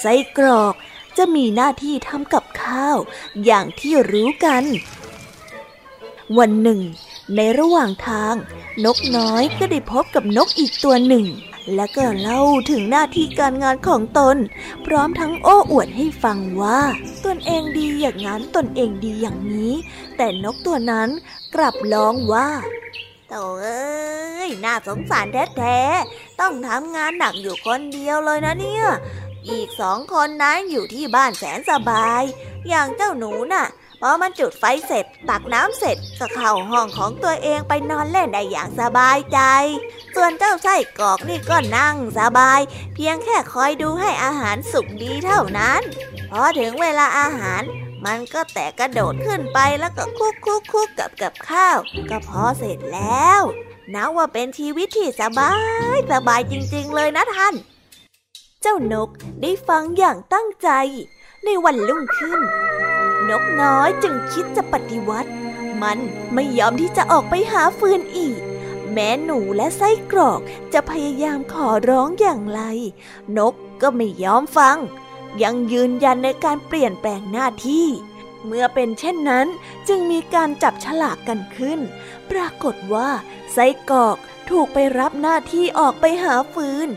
[0.00, 0.74] ไส้กรอก
[1.18, 2.96] จะมีหน้าที่ทำกับข้าว
[3.44, 4.64] อย่างที่รู้กัน
[6.38, 6.80] วันหนึ่ง
[7.36, 8.34] ในระหว่างทาง
[8.84, 11.26] นกน้อยก็ได้พบกับนกอีกตัวหนึ่ง
[11.74, 14.36] และก็เล่าถึงหน้าที่การงานของตน
[14.86, 16.80] พร้อมทั้งโอ้อวดให้ฟังว่า
[17.24, 19.72] ตนเองดีอย่างนั้นตนเองดีอย่างนี้
[20.16, 21.08] แต่นกตัวนั้น
[21.54, 22.48] กลับร้องว่า
[23.28, 28.86] โถ่เอ้ย น่าสงสารแท้ๆ ต้องทำงานหนักอยู่คนเดียวเลยนะเนี่ย
[29.48, 32.22] อีกสองคนนั้นอยู่ที่บ้านแสนสบาย
[32.68, 33.66] อย่างเจ้าหนูน่ะ
[34.00, 39.40] พอมันจุดไฟเสร็จ ตักน้ำเสร็จก็เข้าห้องของตัวเองไปนอนเล่นได้อย่างสบายใจ
[40.14, 42.60] ส่วนเจ้าไส้กรอกนี่ก็นั่งสบาย
[42.94, 45.80] เพียงแค่คอยดูให้อาหารสุกดีเท่านั้น
[46.30, 47.62] พอถึงเวลาอาหาร
[48.04, 51.78] มันก็แต่กระโดดขึ้นไปแล้วก็คุกคุกคุกกับกับข้าว
[52.10, 53.42] ก็พอเสร็จแล้ว
[53.94, 55.52] นับว่าเป็นชีวิตที่สบา
[55.94, 57.54] ยสบายจริง ๆ เลยนะท่าน
[58.64, 59.08] จ้านก
[59.42, 60.68] ได้ฟังอย่างตั้งใจ
[61.44, 62.40] ในวันรุ่งขึ้น
[63.28, 65.30] นกน้อยจึงคิดจะปฏิวัติ
[65.82, 65.98] มัน
[66.34, 68.40] ไม่ยอมที่จะออกไปหาฟืนอีก
[68.92, 70.40] แม้หนูและไส้กรอก
[70.72, 72.62] จะพยายามขอร้องอย่างไร
[73.36, 74.76] นกก็ไม่ยอมฟัง
[75.42, 77.86] ยังยืนยันในการเปลี่ยนแปลงหน้าที่
[78.46, 79.46] เมื่อเป็นเช่นนั้น
[79.88, 81.80] จึงมีการจับฉลากกันขึ้น
[82.30, 83.08] ปรากฏว่า
[83.52, 84.16] ไส้กรอก
[84.50, 86.88] ถูกไปรับหน้าที่ออกไปหาฟืน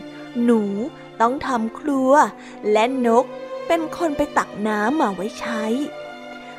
[0.44, 0.62] หนู
[1.20, 2.12] ต้องทำครัว
[2.72, 3.24] และนก
[3.66, 5.64] เป็นคนไปตักน้ำมาไว้ใช้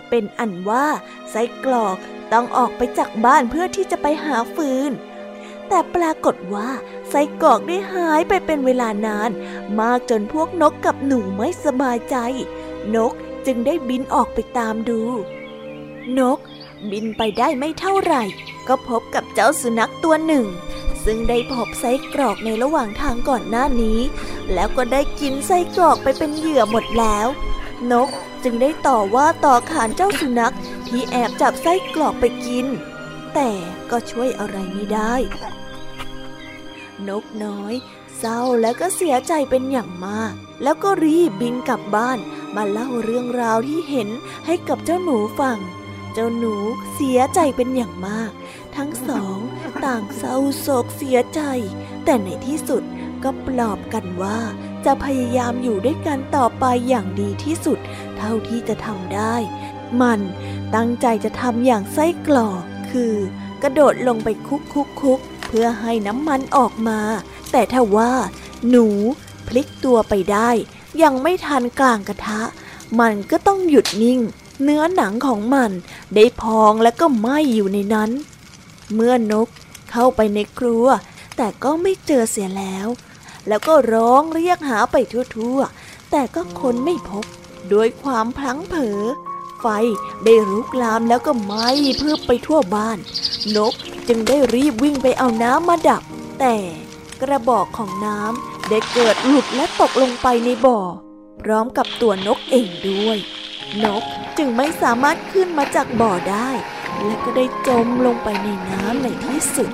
[0.09, 0.85] เป็นอันว่า
[1.31, 1.97] ไส้กรอก
[2.33, 4.91] ต้องออกไปจากบ้านเพื่อที่จะไปหาฟืน
[5.67, 6.69] แต่ปรากฏว่า
[7.09, 9.31] ไส้กรอกได้หายไปเป็นเวลานาน
[9.79, 12.15] มากจนพวกนกกับหนูไม่สบายใจ
[12.95, 13.13] นก
[13.45, 15.01] จึงได้บินออกไปตามดู
[16.19, 16.39] นก
[16.91, 18.23] บินไปได้ไม่เท่าไหร่
[18.67, 20.45] ก็พบกับเจ้าสุนัขตัวหนึ่ง
[21.05, 23.99] ซึ่งได้พบไส้กรอกในระหว่างทางก่อนหน้านี้
[24.53, 27.27] แล้วก็ได้กินไส้กรอกไปเป็นเหยื่อหมดแล้ว
[27.91, 28.09] นก
[28.43, 30.55] จึงได้ต่อว่าต่อขานเจ้าสุนัข
[30.87, 32.65] ที่แอบจับไส้กรอกไปกิน
[33.35, 33.49] แต่
[33.91, 35.13] ก็ช่วยอะไรไม่ได้
[37.07, 37.73] นกน้อย
[38.17, 42.19] เศร้าและก็เสียใจเป็นอย่างมาก แล้วก็รีบบินกลับบ้าน
[42.55, 44.09] มาเล่าเรื่องราวที่เห็น
[44.45, 45.57] ให้กับเจ้าหนูฟัง
[46.13, 46.55] เจ้าหนู
[46.93, 48.31] เสียใจเป็นอย่างมาก
[48.77, 49.37] ทั้งสอง
[49.85, 51.41] ต่างเศร้าโศกเสียใจ
[52.05, 52.83] แต่ในที่สุด
[53.23, 54.39] ก็ปลอบกันว่า
[54.85, 57.79] จะพยายามอยู่ด้วยกันต่อไปอย่างดีที่สุด
[58.17, 59.35] เท่าที่จะทำได้
[60.01, 60.19] มัน
[60.75, 62.61] ตั้งใจจะทำอย่างไส้กรอก
[62.91, 63.13] คือ
[63.63, 66.99] กระโดดลงไปคุกคุกคุกเพื่อให้น้ำมันออกมา
[67.51, 68.13] แต่ถ้าว่า
[68.69, 68.87] หนู
[69.47, 70.49] พลิกตัวไปได้
[71.01, 72.41] ยังไม่ทันกลางกระทะ
[72.99, 74.19] มันก็ต้องหยุดนิ่ง
[74.63, 75.71] เนื้อหนังของมัน
[76.15, 78.11] ได้พองและก็ไหม้อยู่ในนั้น
[78.93, 79.47] เมื่อนก
[79.91, 80.87] เข้าไปในครัว
[81.37, 82.87] แต่ก็ไม่เจอเสียแล้ว
[83.47, 84.95] แล้วก็ร้องเรียกหาไป
[85.35, 87.25] ทั่วๆ แต่ก็คนไม่พบ
[87.73, 89.01] ด้วยความพลั้งเผลอ
[89.61, 89.67] ไฟ
[90.23, 91.67] ได้ลุกลามแล้วก็ไหม้
[91.99, 92.97] เพื่อไปทั่วบ้าน
[93.55, 93.73] นก
[94.07, 96.03] จึงได้รีบวิ่งไปเอาน้ำมาดับ
[96.39, 96.55] แต่
[97.21, 100.79] กระบอกของน้ำได้เกิดหลุดและตกลงไปในบ่อ
[101.41, 103.17] พร้อมกับตัวนกเองด้วย
[103.83, 104.03] นก
[104.37, 106.49] จึงไม่สามารถขึ้นมาจากบ่อได้
[107.05, 109.71] และก็ได้จมลงไปในน้ำในที่สุด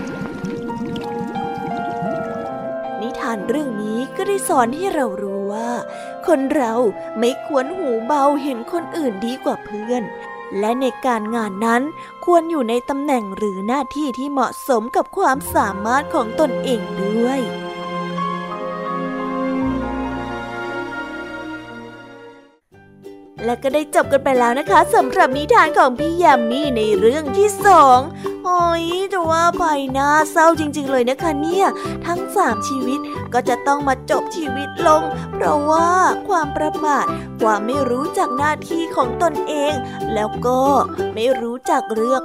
[3.01, 5.69] นิทานเรื่องนี้ก็ได้สอนให้เรารู้ว่า
[6.27, 6.73] คนเรา
[7.19, 10.03] ไม่ควรหูเบาเห็นคนอื่นดีกว่าเพื่อน
[10.59, 11.81] และในการงานนั้น
[12.25, 17.39] ควรอยู่ในตำแหน่งหรือหน้าที่ที่เหมาะสมกับความสามารถของตนเองด้วย
[23.45, 27.99] และก็ได้จบกันไปแล้วนะคะสำหรับนิทานของพี่ยามีในเรื่องที่สอง
[28.45, 29.63] โอ้ยจะว่าไป
[29.97, 31.67] น่าเศร้าจริง ๆ เลยนะคะเนี่ย
[32.05, 32.99] ทั้งสามชีวิต
[33.33, 35.89] ก็จะต้องมาจบชีวิตลง เพราะว่า
[36.27, 37.05] ความประมาท
[37.41, 39.73] ความไม่รู้จักหน้าที่ของตนเอง
[40.13, 40.61] แล้วก็
[41.13, 42.23] ไม่รู้จักเลือก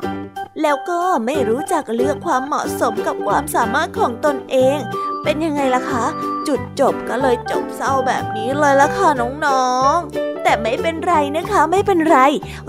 [0.63, 4.79] แล้วก็ไม่รู้จักเลือกความเหมาะสมกับความสามารถของตนเอง
[5.27, 6.05] เป็นยังไงล่ะคะ
[6.49, 9.09] จุดจบก็เลยจบเศร้าแบบนี้เลยล่ะค่ะ
[9.47, 12.19] น้องๆ แต่ไม่เป็นไรนะคะไม่เป็นไร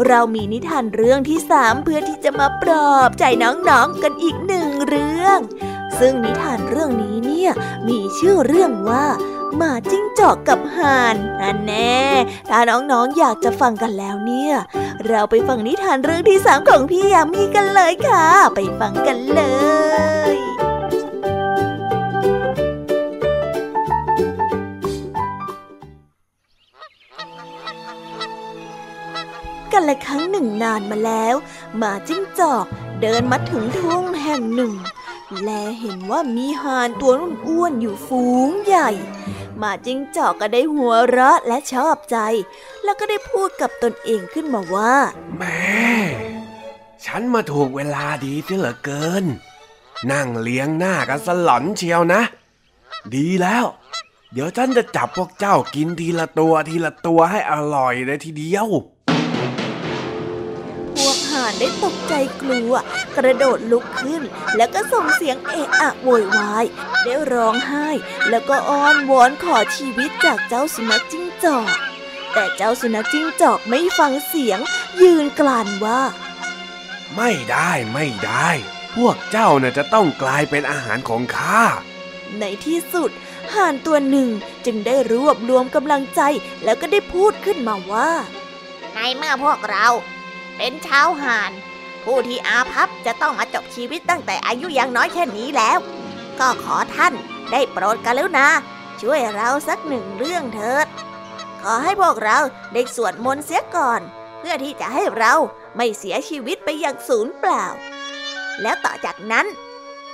[0.07, 5.39] เรามีนิทานเรื่องที่สามเพื่อที่จะมาปลอบใจน้องๆกันอีกหนึ่งเรื่อง
[5.99, 7.51] ซึ่งนิทานเรื่องนี้เนี่ย
[7.87, 9.05] มีชื่อเรื่องว่า
[9.57, 12.01] หมาจิ้งจอกกับห่านนั่นแน่
[12.49, 14.53] ถ้าน้องๆอยากจะฟังกันแล้วเนี่ย
[15.07, 19.41] เราไปฟังนิทานเรื่องที่สามของพี่ยามีกันเลยค่ะ ไปฟังกันเล
[20.35, 20.46] ย
[29.79, 31.35] กันละครั้งหนึ่งนานมาแล้ว
[31.77, 32.65] หมาจิ้งจอก
[33.01, 34.73] เดินมาถึงทุ่งแห่งหนึ่ง
[35.43, 37.13] และเห็นว่ามีห่านตัว
[37.47, 38.89] อ้วนๆอยู่ฝูงใหญ่
[39.57, 42.17] หมาจิ้งจอกก็ได้หัวเราะและชอบใจ
[42.83, 44.95] แล้วก็ได้พูดกับตนเองขึ้นมาว่า
[45.37, 45.57] แม่
[47.05, 49.25] ฉันมาถูกเวลาดีเสียเหลือเกิน
[50.11, 52.21] นั่งเลี้ยงหน้ากันสลอนเชียวนะ
[53.15, 53.65] ดีแล้ว
[54.33, 62.73] เดี๋ยวฉันจะจับพวกเจ้ากินทีละตัวทีละตัวให้อร่อยเลยทีเดียวานได้ตกใจกลัว
[63.17, 64.23] กระโดดลุกขึ้น
[64.55, 66.65] แล้วก็ส่งเสียงเอะอะโวยวาย
[67.03, 67.89] ได้ร้องไห้
[68.29, 71.69] แล้วก็อ้อนวอนขอชีวิตจากเจ้าสุนัขจิ้งจอก
[72.33, 74.59] แต่เจ้าสุนัขจิ้งจอกไม่ฟังเสียง
[75.01, 76.01] ยืนกลานว่า
[77.15, 78.49] ไม่ได้ไม่ได้
[78.95, 81.63] พวกเจ้าน่ะจะต้องกลายเป็นอาหารของข้า
[82.39, 83.11] ในที่สุด
[83.53, 84.29] ห่านตัวหนึ่ง
[84.65, 86.21] จึงได้รวบรวมกำลังใจ
[86.63, 88.11] แล้วก็ได้พูดขึ้นมาว่า
[88.93, 89.87] ในเมื่อพวกเรา
[90.57, 91.51] เป็นชาวหาน
[92.03, 95.79] พผู้ที่อาภัพจะต้องมาจบชีวิตตั้งแต่อายุยังน้อยแค่นี้แล้ว
[96.39, 97.13] ก็ขอท่าน
[97.51, 98.47] ได้โปรดกรุณา
[99.01, 100.87] ช่วยเราสักหนึ่งเรื่องเถิด
[101.61, 102.39] ขอให้พวกเรา
[102.73, 104.01] ได้สวดมนต์เสียก่อน
[104.39, 105.33] เพื่อที่จะให้เรา
[105.75, 107.65] ไม่เสียชีวิตไปอย่างศูนย์เปล่า
[108.61, 109.45] แล้วต่อจากนั้น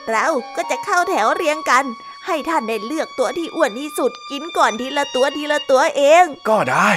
[0.10, 0.26] เรา
[0.56, 1.86] ก็จะเข้าแถวเรียงกัน
[2.26, 6.90] ให้ท่านได้เลือกตัวที่อ้วนที่สุดกินก่อนทีละตัวทีละตัวเอง ก็ได้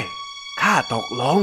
[0.61, 1.39] ข้าตกลง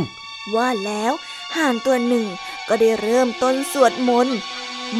[0.55, 1.13] ว่าแล้ว
[1.55, 2.25] ห่านตัวหนึ่ง
[2.67, 4.37] ก็ได้เริ่มต้นสวดมนต์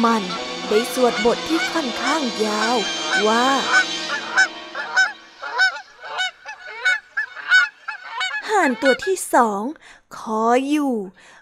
[0.04, 0.22] มัน
[0.68, 2.76] ได้สวดบทที่ค่อนข้างยาว
[3.28, 3.46] ว่า
[8.50, 9.62] ห่านตัวที่สอง
[10.16, 10.94] ขออยู่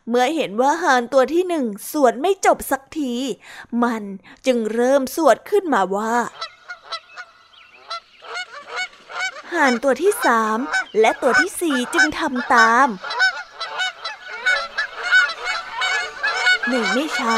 [0.08, 3.14] เมื่อเห็นว่าห่านตัวที่หนึ่งสวดไม่จบสักที
[3.82, 4.02] มัน
[4.46, 6.14] จึงเริ่มสวดขึ้นมาว่า
[9.54, 10.58] ห่านตัวที่สาม
[11.00, 12.88] และตัวที่สี่จึงทำตาม
[16.68, 17.36] หนึ่งไม่ช้า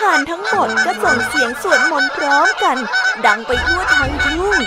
[0.00, 2.76] ห่านทั้งหมดก็ส่งเสียงสวดมนต์พร้อมกัน
[3.26, 4.58] ดังไปทั่วทั้งทุ่ง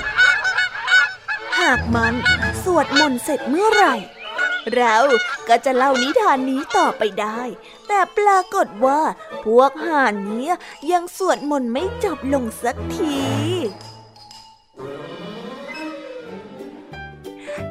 [1.60, 2.14] หากมัน
[2.64, 3.96] สวดมนต์เสร็จเมื่อไหร่
[4.76, 4.98] เรา
[5.48, 7.42] ก็จะเล่านิทานนี้ต่อไปได้
[7.88, 9.02] แต่ปรากฏว่า
[9.46, 10.50] พวกห่านนี้
[10.92, 13.18] ยังสวดมนต์ไม่จบลงสักที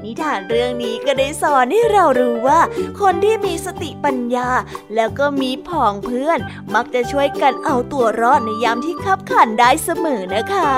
[0.05, 2.61] นิทานเรื่องนี้ก็ได้สอนให้เรารู้ว่า
[3.00, 4.48] คนที่มีสติปัญญา
[4.94, 6.38] แล้วก็มีผองเพื่อน
[6.74, 10.74] มักจะช่วยกันเอาตัวรอดในยามที่ขับขันได้เสมอนะคะ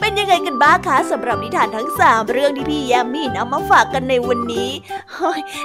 [0.00, 4.70] เป็นยังไงกันบ้างคะสำหรับนิทานทั้งสามเรื่องที่พี่ยามีนำมาฝากกันในวันนี้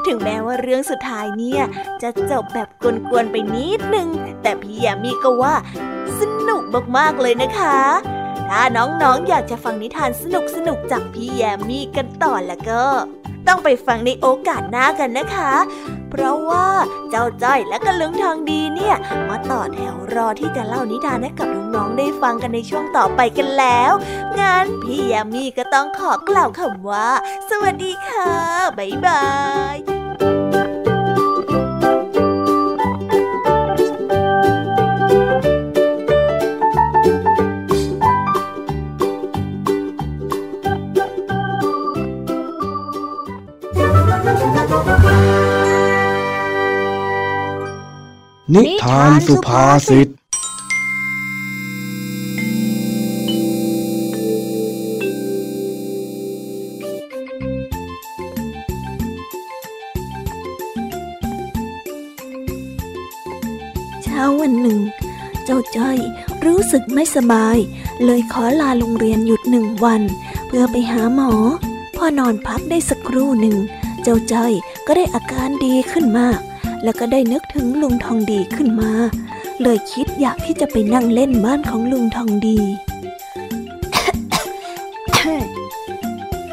[0.07, 1.61] ถึงแม้ว่าเรื่องสุดท้ายเนี่ย
[2.01, 2.68] จะจบแบบ
[3.09, 4.07] กวนๆไปนิดนึง
[4.41, 5.55] แต่พี่ยามีก็ว่า
[6.20, 6.64] สนุก
[6.97, 7.78] มากๆเลยนะคะ
[8.56, 10.24] ถ้าน้องๆออยากจะฟังนิทานส
[10.68, 12.84] นุกๆจากพี่แยมมี่กันต่อแล้วก็
[13.47, 15.54] ต้องไปฟังในโอกาสหน้ากันนะคะ
[16.10, 16.68] เพราะว่า
[17.10, 18.95] เจ้าจ้อยและก็ลุงทองดีเนี่ย
[19.30, 23.91] มาต่อแถวรอที่จะเล่านิทานให้กับน้องๆได้ฟังกันในช่วงต่อไปกันแล้ว
[24.39, 27.08] งั้นพี่แยมมี่ก็ต้องขอกล่าวคำว่า
[27.49, 28.28] สวัสดีค่ะ
[28.78, 29.24] บ๊ายบา
[29.76, 30.03] ย
[48.52, 50.08] นิทานสุภาษิต
[64.04, 64.80] เช้าวันหนึ่ง
[65.46, 65.98] เจ้าจ้อย
[66.46, 67.58] รู้สึกไม่สบาย
[68.06, 70.02] เลยขอลาโรงเรียนหยุดหนึ่งวัน
[70.48, 71.32] เพื่อไปหาหมอ
[71.98, 73.58] พอนอนพักได้สักครู่หนึ่ง
[74.04, 74.54] เจ้าจ้อย
[74.88, 76.39] ก็ได้อาการดีขึ้นมาก
[76.84, 78.92] แล้วก็ได้นึกถึงลุงทองดีขึ้นมา
[79.62, 82.60] เลยคิดอยากที่จะไปนั่งเล่นบ้านของลุงทองดี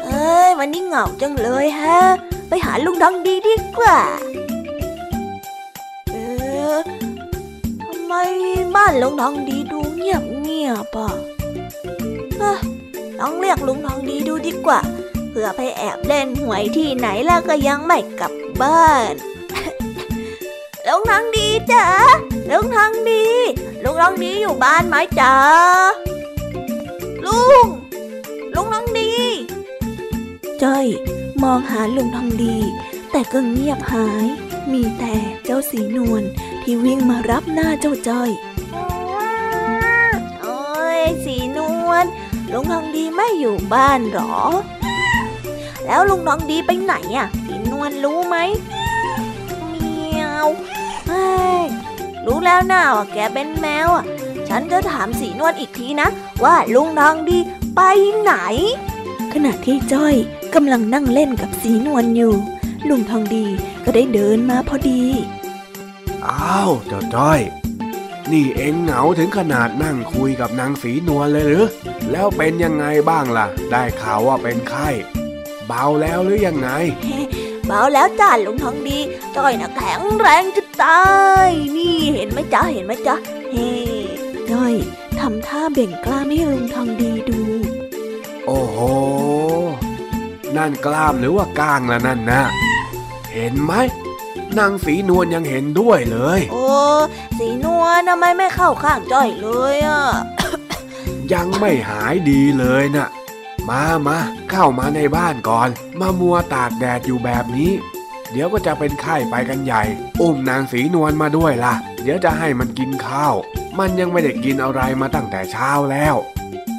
[0.03, 1.99] เอ้ยวันนี้เหงาจังเลยฮะ
[2.47, 3.97] ไปหาลุงทองดีดีกว่า
[6.11, 6.77] เอ๊ะ
[7.83, 8.13] ทำไม
[8.75, 11.13] บ้านลุงทองดีดูเงียบเงียบอะ
[12.37, 12.59] เอ้อ
[13.19, 14.79] ลองเรียกลุงทองดีดูดีกว่า
[15.29, 19.13] เพื่อไปแอบเล่นหวยที่ไหนแล้วก็ยังไม่กลับบ้าน
[20.93, 21.85] ลุงทองดีจ้ะ
[22.49, 23.23] ลุงทองดี
[23.83, 25.33] ลุงทองดีอยู่บ้านไหมจ๊ะ
[27.25, 27.65] ลุง
[28.53, 29.11] ลุงทองดี
[30.63, 30.85] จ้อย
[31.43, 32.55] มองหาลุงทองดี
[33.11, 34.27] แต่ก็เงียบหาย
[34.71, 35.15] มีแต่
[35.45, 36.23] เจ้าสีนวล
[36.61, 38.29] ที่วิ่งมารับหน้าเจ้าจ้อย
[40.41, 40.59] โอ้
[40.99, 42.05] ยสีนวล
[42.51, 44.35] ลุงทองดีไม่อยู่บ้านหรอ
[45.85, 48.37] แล้วลุงทองดีไปไหนอะสีนวลรู้ไหม
[48.67, 48.80] เมียวเฮ้
[51.59, 51.61] ย
[52.25, 54.05] รู้แล้วนะว่าแกเป็นแมวอะ
[54.49, 56.09] ฉันจะถามสีนวลอีกทีนะ
[56.43, 57.37] ว่าลุงทองดี
[57.75, 57.81] ไป
[58.19, 58.33] ไหน
[59.33, 60.15] ขณะที่จ้อย
[60.55, 62.33] กำลังนั่งเล่นกับสีนวลอยู่
[62.89, 63.45] ลุงทองดี
[63.83, 65.03] ก็ได้เดินมาพอดี
[66.27, 67.41] อ้าวเจ้าจ้อย
[68.31, 71.67] นี่เอ็งเหงาถึงขนาดนั่งคุยกับนางสีนวลเลยหรือ
[72.11, 74.89] แล้วเป็นยังไงบ้างล่ะ ได้ข่าวว่าเป็นไข้
[75.67, 76.69] เบาแล้วหรือยังไง
[77.65, 78.99] เบาแล้วจ้าลุงทองดี
[79.35, 81.01] จ้อยน่ะแข็งแรงจะตา
[81.47, 83.15] ยนี่เห็นไหมจ๊ะเห็นไหมจ๊ะ
[83.51, 83.69] เฮ้
[84.51, 84.73] จ้อย
[85.19, 87.39] ทำท่าเบ่งกล้ามให้ลุงทองดีดู
[88.45, 88.77] โอ้โห
[90.57, 92.41] นั่นกล้ามหรือว่าก้างละนั่นนะ
[93.33, 93.73] เห็นไหม
[94.59, 96.65] นางสีนวลยังเห็นด้วยเลย โอ้
[97.37, 100.03] สีนวลทำไมไม่เข้าข้างจ้อยเลยอะ
[101.33, 103.07] ยังไม่หายดีเลยน่ะ
[103.69, 104.17] มามา
[104.49, 107.71] เข้ามาในบ้านก่อน มามัวตากแดดอยู่แบบนี้
[108.31, 109.83] เดี๋ยวก็จะเป็นไข้ไปกันใหญ่
[110.21, 113.33] อุ้มนางสีนวลมาด้วยล่ะ เดี๋ยวจะให้มันกินข้าว
[113.79, 116.15] มันยังไม่ได้กินอะไรมาตั้งแต่เช้าแล้ว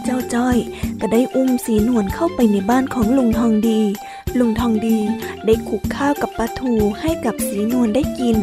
[0.04, 0.56] เจ้าจ้อย
[1.00, 3.80] ก็ได้อุ้มสีนวลเข้าไปในบ้านของลุงทองดี
[4.38, 4.98] ลุงทองดี
[5.46, 8.36] ได้ขุกข้าวกับปลาทูให้กับสีนวลได้กิน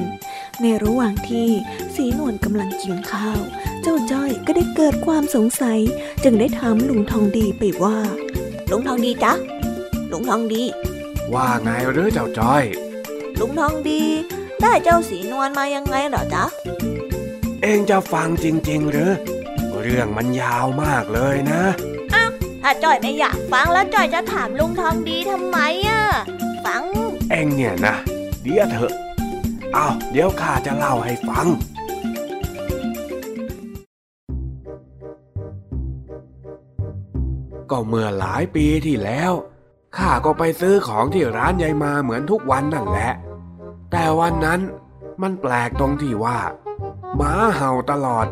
[0.62, 1.48] ในระหว่างที่
[1.96, 3.40] สีนวลกำลังกินข้าว
[3.84, 5.80] เจ้าจ้อยก็ได้เกิดความสงสัย
[6.24, 7.98] จึงได้ถามลุงทองดีไปว่า
[8.72, 9.34] ลุงทองดีจ๊ะ
[10.12, 10.64] ลุงทองดี
[11.34, 12.64] ว่าไงหรือเจ้าจ้อย
[13.40, 14.02] ลุงทองดี
[14.62, 16.44] ได้เจ้าสีนวลมายังไงเหรอจ๊ะ
[17.62, 19.12] เองจะฟังจริง ๆ หรือ
[19.82, 21.62] เรื่องมันยาวมากเลยนะ
[22.64, 25.58] ถ้าจ้อยไม่อยากฟังแล้วจ้อยจะถามลุงทองดีทำไม
[25.88, 26.04] อะ
[26.66, 26.84] ฟัง
[27.30, 27.96] เองเนี่ยนะ
[28.44, 28.94] เดี๋ยวเถอะ
[29.74, 31.48] เอาเดี๋ยวข้าจะเล่าให้ฟัง
[37.72, 39.32] ก็เมื่อหลายปีที่แล้ว
[39.98, 43.12] ข้าก็ไปซื้อของที่ร้านยายมาเหมือนทุกวันนั่นแหละ
[43.92, 44.62] แต่วันนั้น
[45.22, 46.40] มันแปลกตรงที่ว่า
[47.16, 48.28] หมาเห่าตลอด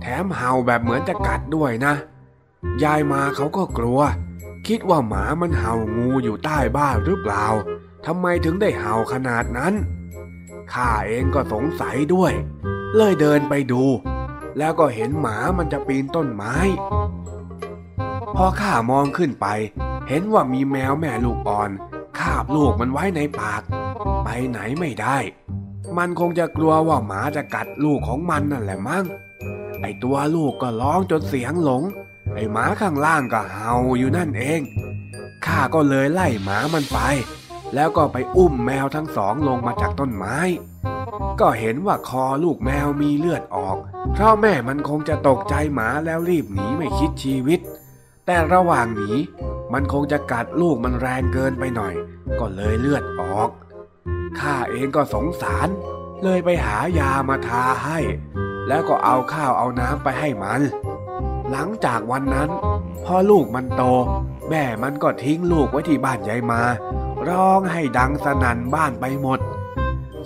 [0.00, 1.94] แถมเห่าแบบเหมือนจะกัดด้วยนะ
[2.84, 4.00] ยายมาเขาก็กลัว
[4.66, 7.44] คิดว่าหมามันเห่างูอยู่ใต้บ้านหรือเปล่า
[8.06, 9.74] ทำไมถึงได้เห่าขนาดนั้น
[10.72, 12.32] ข้าเองก็สงสัยด้วย
[12.96, 13.84] เลยเดินไปดู
[14.58, 16.56] แล้วก็เห็นหมามันจะปีนต้นไม้
[18.36, 19.46] พอข้ามองขึ้นไป
[20.08, 21.70] เห็นว่ามีแมวแม่ลูกอ่อน
[22.18, 23.62] คาบลูกมันไว้ในปาก
[24.24, 25.18] ไปไหนไม่ได้
[25.98, 29.04] มันคงจะกลัวว่าหมาจะกัดลูกของมันนั่นแหละมั้ง
[29.80, 31.82] ไอตัวลูกก็ร้องจนเสียงหลง
[32.34, 34.60] ไอหมาข้างล่างก็เห่าอยู่นั่นเอง
[35.44, 36.98] ข้าก็เลยไล่หมามันไป
[37.74, 40.38] แล้วก็ไปอุ้มแมวทั้งสองลงมาจากต้นไม้
[41.40, 43.76] ก็เห็นว่าคอลูกแมวมีเลือดออก
[44.12, 47.60] เพราะแม่มันคงจะตกใจหมาแล้วรีบหนีไม่คิดชีวิต
[48.30, 49.10] แต่ระหว่างหนี
[49.72, 51.94] มันคงจะกัดลูกมันแรงเกินไปหน่อย
[52.40, 53.50] ก็เลยเลือดออก
[54.38, 55.68] ข้าเองก็สงสาร
[56.22, 57.98] เลยไปหายามาทาให้
[58.68, 60.60] แล้วก็เอาข้าวเอาน้ำไปให้มัน
[61.50, 62.48] หลังจากวันนั้น
[63.04, 63.82] พอลูกมันโต
[64.48, 66.60] แม่มันก็ทิ้งลูกไว้ที่บ้านยายมา
[67.28, 69.40] ร้องให้ดังสนั่นบ้านไปหมด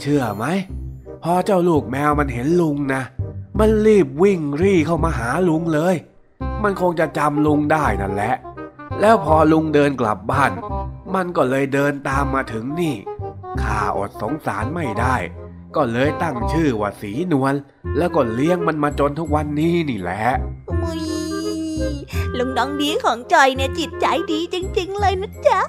[0.00, 0.44] เชื่อไหม
[1.22, 3.02] พอเจ้าลูกแมวมันเห็นลุงนะ
[3.58, 5.96] มันรีบวิ่งรี่เข้ามาหาลุงเลย
[6.64, 8.34] มันคงจะจำลุงได้นั่นแหละ
[9.00, 10.52] แล้วพอลุงเดินกลับบ้าน
[11.14, 12.94] มันก็เลยเดินตามมาถึงนี่
[13.62, 15.16] ข้าอดสงสารไม่ได้
[15.76, 17.54] ก็เลยตั้งชื่อว่าสีนวล
[17.96, 20.24] แล้วก็เลี้ยงมันมาจนทุกวันนี้นี่แหละ
[20.80, 21.02] มุย
[22.38, 25.60] ลุงดองดีของจอยเนี่ยจิตใจดีจริง ๆ เลยนะจ๊ะ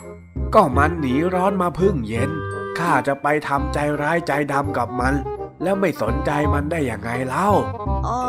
[0.53, 2.31] ก็มันหนีร้อนมาพึ่งเย็น
[2.77, 5.13] ข้าจะไปทำใจร้ายใจดำกับมัน
[5.63, 7.49] แล้วไม่สนใจมันได้อย่างไงเล่า
[8.07, 8.21] อ๋อ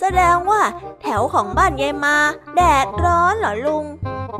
[0.00, 0.60] แสดงว่า
[1.02, 2.16] แถวของบ้านยายมา
[2.56, 3.84] แดดร้อนเหรอลุง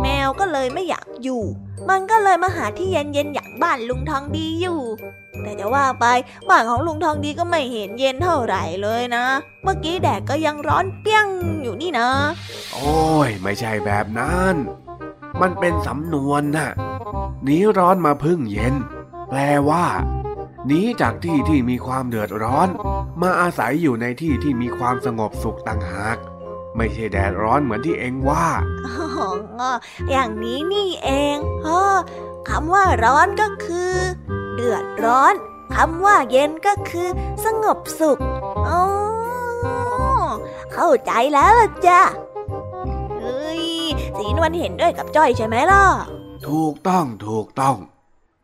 [0.03, 1.43] แมวก็เลยไม่อยากอยู่
[1.89, 4.81] มันก็เลยมาหาที่เย็นๆอย่างบ้านลุงทองดีอยู่
[5.43, 6.07] แต่จะว่าไป
[6.49, 9.25] บ้านของลุงทองดีก็ไม่เห็นเย็นเท่าไหร่เลยนะ
[9.63, 11.27] เมื่อกี้แดดก็ยังร้อนเปี้ยง
[11.63, 12.09] อยู่นี่นะ
[12.73, 12.95] โอ้
[13.29, 14.55] ยไม่ใช่แบบนั้น
[15.41, 16.71] มันเป็นสำนวนน่ะ
[17.45, 18.75] หนีร้อนมาพึ่งเย็น
[19.29, 19.39] แปล
[19.69, 19.85] ว่า
[20.67, 22.69] หนีจากที่ที่มีความเดือดร้อน
[23.21, 26.17] มาอาศัยอยู่ในที่ที่มีความสงบสุขต่างหาก
[26.77, 28.47] ไม่ใช่แดดร้อนเหมือนที่เองว่า
[28.87, 28.93] อ๋
[29.69, 29.71] อ
[30.11, 31.97] อย่างนี้นี่เองเออ
[32.49, 33.95] คำว่าร้อนก็คือ
[34.55, 35.35] เดือดร้อน
[35.75, 37.09] คำว่าเย็นก็คือ
[37.45, 38.19] สงบสุข
[38.69, 38.83] อ๋อ
[40.75, 42.01] เข้าใจแล้วล่ะจ้ะ
[43.21, 43.65] เฮ้ย
[44.17, 45.85] สีนวลเห็นด้วยกับจ้อยใช่ไหมล่ะ
[46.49, 47.77] ถูกต้องถูกต้อง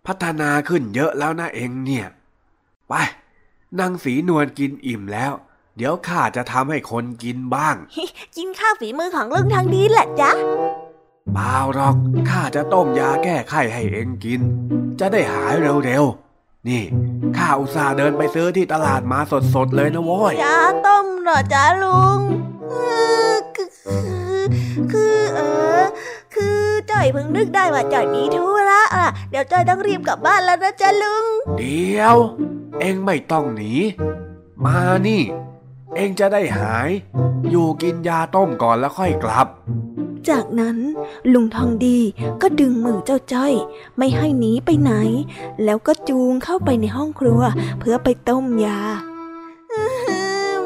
[0.06, 2.06] พัฒนาขึ้นเยอะแล้วนะเองเนี่ย
[2.88, 2.92] ไป
[3.78, 5.32] นางสีนวลกินอิ่มแล้ว
[5.76, 7.76] เดี๋ยวข้าจะทำให้คนกินบ้าง
[8.36, 10.30] กินข้าวฝีมือของลุงทางดีแหละจ๊ะ
[11.34, 11.96] เปล่าหรอก
[12.30, 14.40] ข้าจะต้มยาแก้ไข้ให้เองกิน
[15.00, 16.82] จะได้หายเร็วๆ นี่
[17.36, 19.20] ข้าอุตส่าห์เดินไปซื้อที่ตลาดมา
[19.54, 22.20] สดๆเลยนะโว้ยยาต้มเหรอจ๊ะลุง
[22.70, 22.74] เอ
[23.32, 23.98] อคือคื
[24.40, 24.44] อ
[24.92, 25.40] คือเอ
[25.80, 26.19] อคือ
[26.90, 31.24] จ้อยเพิ่งนึกได้ว่าจ้อยมีธุระอะ เดี๋ยวจ้อยต้องรีบกลับบ้านแล้วนะจ๊ะลุง
[31.58, 32.16] เดี๋ยว
[32.80, 33.72] เองไม่ต้องหนี
[34.64, 35.22] มานี่
[35.96, 36.88] เองจะได้หาย
[37.50, 39.48] อยู่กินยาต้มก่อนแล้วค่อยกลับ
[40.28, 40.76] จากนั้น
[41.32, 41.98] ลุงทองดี
[42.42, 43.52] ก็ดึงมือเจ้าจ้อย
[43.98, 44.92] ไม่ให้หนีไปไหน
[45.64, 47.42] แล้วก็จูงเข้าไปในห้องครัว
[47.80, 48.80] เพื่อไปต้มยา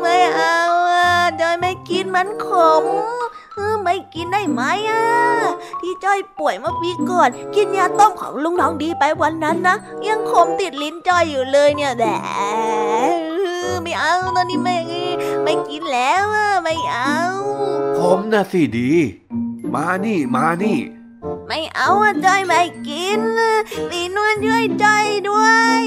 [0.00, 0.60] ไม่เอา
[0.92, 2.48] อะจ้อยไม่กินมันข
[2.82, 3.43] มเออ
[3.84, 5.04] ไม่กินได้ไหมอะ
[5.80, 9.76] ที่จ้อยป่วยเมื่อปีก่อน กินยาต้มของลุงทองดีไปวันนั้นนะ
[10.06, 12.06] ยังขมติดลิ้นจ้อยอยู่เลยเนี่ยแด
[13.82, 14.76] ไม่เอาตอนนี้ไม่
[15.44, 17.14] ไม่กินแล้วอะไม่เอา
[17.98, 18.90] ผมน่ะสิดี
[19.74, 20.78] มานี่มานี่
[21.46, 23.20] ไม่เอาอะจ้อยไม่กิน
[23.90, 25.46] สีนวลช่วยจ้อยด้ว
[25.78, 25.82] ย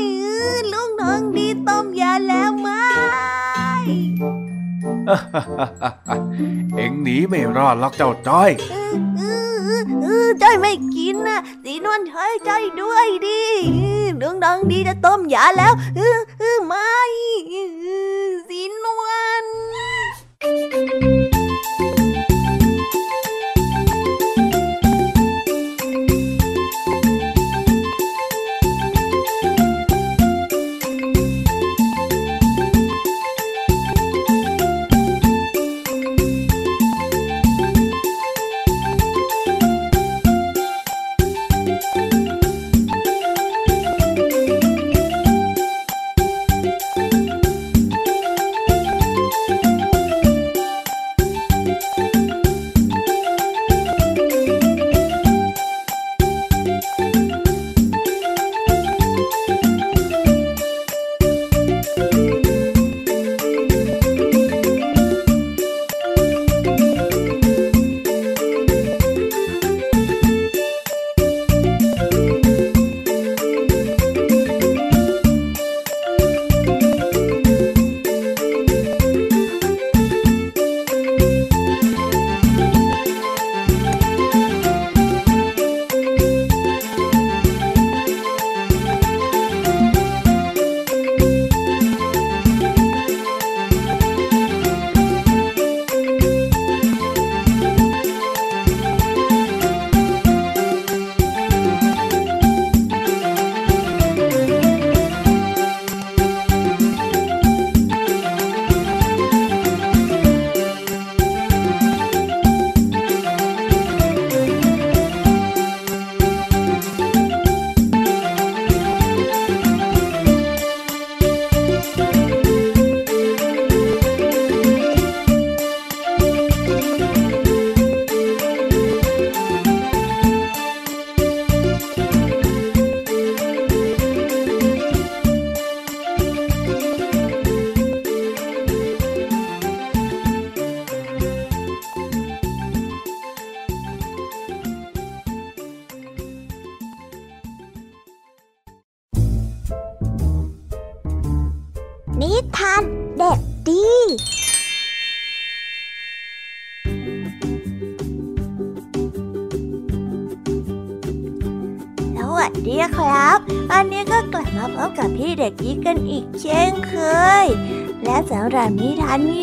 [0.72, 2.67] ลุงทองดีต้มยาแล้วไหม
[6.76, 8.52] เอ็งหนีไม่รอดหรอกเจ้าจ้อย
[10.42, 13.42] จ้อยไม่กินนะสีนวลช่วยจ้อยด้วยดิ
[14.22, 15.74] ลุงดองดีจะต้มยาแล้ว
[16.68, 16.98] ไม่
[18.48, 19.04] สีนว
[19.44, 19.46] ล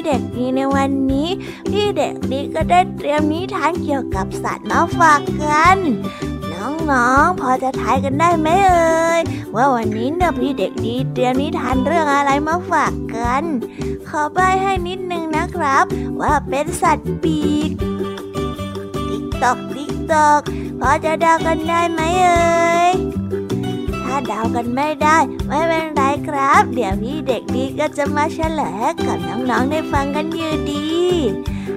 [0.07, 1.29] เด็กดีในวันนี้
[1.71, 5.79] พี่เด็กดีก็ได้เตรียมนิทานเกี่ยวกับสัตว์มาฝากกัน
[6.53, 9.21] น้องๆ พอจะทายกันได้ไหมเอ่ย
[9.55, 13.45] ว่าวันนี้เนี่ยพี่เด็กดีเตรียมนิทานเรื่องอะไรมาฝากกัน
[14.09, 15.85] ขอใบ้ให้นิดนึงนะครับ
[16.21, 17.71] ว่าเป็นสัตว์ปีก
[19.09, 20.41] tick tock tick tock
[20.81, 22.93] พอจะเดากันได้ไหมเอ่ย
[24.17, 30.87] ถ้าเดากันไม่ได้ ไม่เป็นไรครับ เดี๋ยวพี่เด็กดีก็จะมาเฉลยกับน้องๆได้ฟังกันอยู่ดี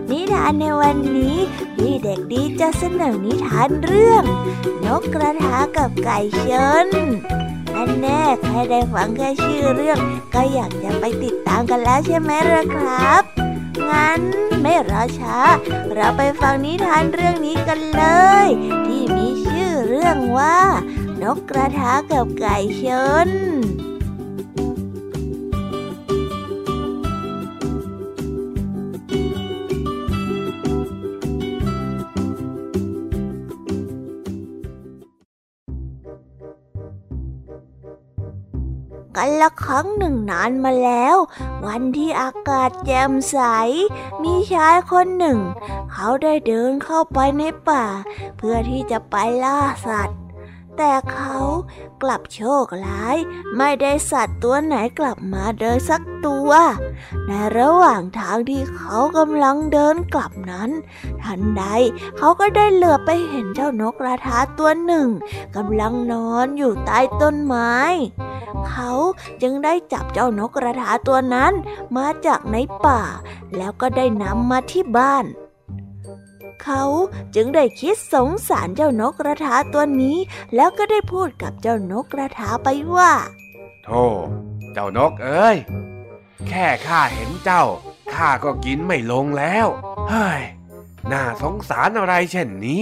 [0.09, 1.37] นิทานในวันนี้
[1.75, 4.23] พี่เด็กดีจะเสนอนิทานเรื่อง
[4.85, 6.47] นกกระทากับไก่ช
[6.85, 6.87] น
[7.75, 9.97] อันแน่ใครได้ฟังแค่ชื่อเรื่อง
[10.33, 13.23] ก็อยากจะไปติดตามกันแล้วใช่ไหมล่ะครับ
[13.89, 14.19] งั้น
[14.61, 15.37] ไม่รอช้า
[15.93, 18.03] เราไปฟังนิทานเรื่องนี้กันเล
[18.45, 18.47] ย
[18.85, 20.57] ที่มีชื่อเรื่องว่า
[21.23, 22.83] นกกระทากับไก่ช
[23.27, 23.29] น
[39.19, 41.15] กันละครั้งหนึ่งนานมาแล้ว
[41.65, 43.37] วันที่อากาศแจ่มใส
[44.23, 45.39] มีชายคนหนึ่ง
[45.91, 47.85] เขาได้เดินเข้าไปในป่า
[48.37, 50.19] เพื่อที่จะไปล่าสัตว์
[50.77, 51.37] แต่เขา
[52.03, 53.17] กลับโชคร้าย
[53.57, 56.51] ไม่ได้สัตว์ตัวไหนกลับมาเดินสักตัว
[57.27, 60.69] ในระหว่างทางที่เขากำลังเดินกลับนั้น
[61.23, 61.63] ทันใด
[62.17, 65.07] เขาก็ได้เหลือบไปเห็นเจ้านกกระทาตัวหนึ่ง
[65.55, 67.73] กำลังนอนอยู่ใต้ต้นไม้
[68.69, 68.91] เขา
[69.41, 71.53] จึงได้จับเจ้านกกระทาตัวนั้น
[71.97, 73.01] มาจากในป่า
[73.57, 75.25] แล้วก็ได้นำมาที่บ้าน
[76.63, 76.83] เขา
[77.35, 80.17] จึงได้คิดสงสารเจ้านกกระทาตัวนี้
[80.55, 83.11] แล้วก็ได้พูดกับเจ้านกกระทาไปว่า
[83.85, 84.03] โธ่
[84.73, 85.57] เจ้านกเอ้ย
[86.47, 87.63] แค่ข้าเห็นเจ้า
[88.13, 89.67] ข้าก็กินไม่ลงแล้ว
[90.09, 90.41] เฮ้ย
[91.11, 92.81] น่าสงสารอะไรเช่นนี้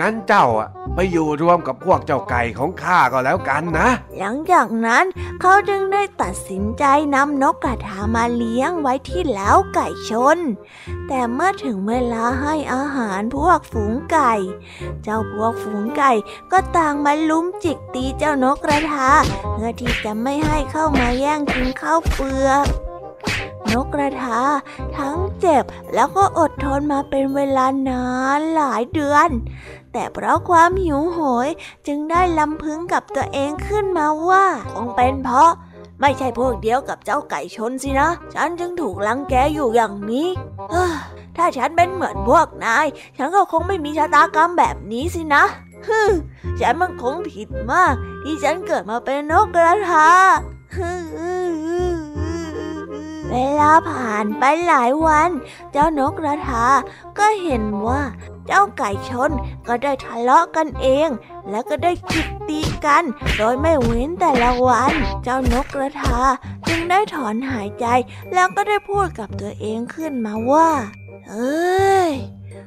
[0.00, 5.04] งั้นเจ้าอะไปอยู่รวมกับพวกเจ้าไก่ของข้าก็แล้วกันนะ หลังจากนั้น
[5.40, 6.84] เขาจึงได้ตัดสินใจ
[7.14, 10.38] นำนกกระทามาเลี้ยงไว้ที่เล้าไก่ชน
[11.08, 14.32] แต่เมื่อถึงเวลาให้อาหารพวกฝูงไก่
[15.02, 16.12] เจ้าพวกฝูงไก่
[16.52, 19.08] ก็ต่างมาลุ้มจิกตีเจ้านกกระทา
[19.52, 22.66] เพื่อที่จะไม่ให้เข้ามาแย่งกินข้าวเปลือก
[23.74, 24.40] นกกระทา
[24.98, 25.64] ทั้งเจ็บ
[25.94, 28.06] แล้วก็อดทนมาเป็นเวลานา
[28.38, 29.28] นหลายเดือน
[30.00, 31.48] แต่เพราะความหิวโหย
[31.86, 35.50] จึงได้ลำพึงกับตัวเองขึ้นมาว่า คงเป็นเพราะ
[36.00, 40.28] ไม่ใช่พวกเดียวกับเจ้าไก่ชนสินะ ฉันจึงถูกลังแกอยู่อย่างนี้
[41.36, 42.86] ถ้าฉันเป็นเหมือนพวกนาย
[43.16, 45.44] ฉันก็คงไม่มีชะตากรรมแบบนี้สินะ
[45.86, 46.00] ฮึ
[46.60, 50.08] ฉันมันคงผิดมาก ที่ฉันเกิดมาเป็นนกกระทา
[53.30, 55.30] เวลาผ่านไปหลายวัน
[55.72, 56.64] เจ้านกกระทา
[57.18, 58.00] ก็เห็นว่า
[58.50, 59.30] เจ้าไก่ชน
[59.66, 61.08] ก็ได้ทะเลาะกันเอง
[61.50, 63.04] แล้วก็ได้จิกตีกัน
[63.36, 64.92] โดยไม่เว้นแต่ละวัน
[65.24, 66.20] เจ้านกกระทา
[66.68, 67.86] จึงได้ถอนหายใจ
[68.34, 70.70] แล้วก็ได้พูดกับตัวเองขึ้นมาว่า
[71.28, 72.12] เอ้ย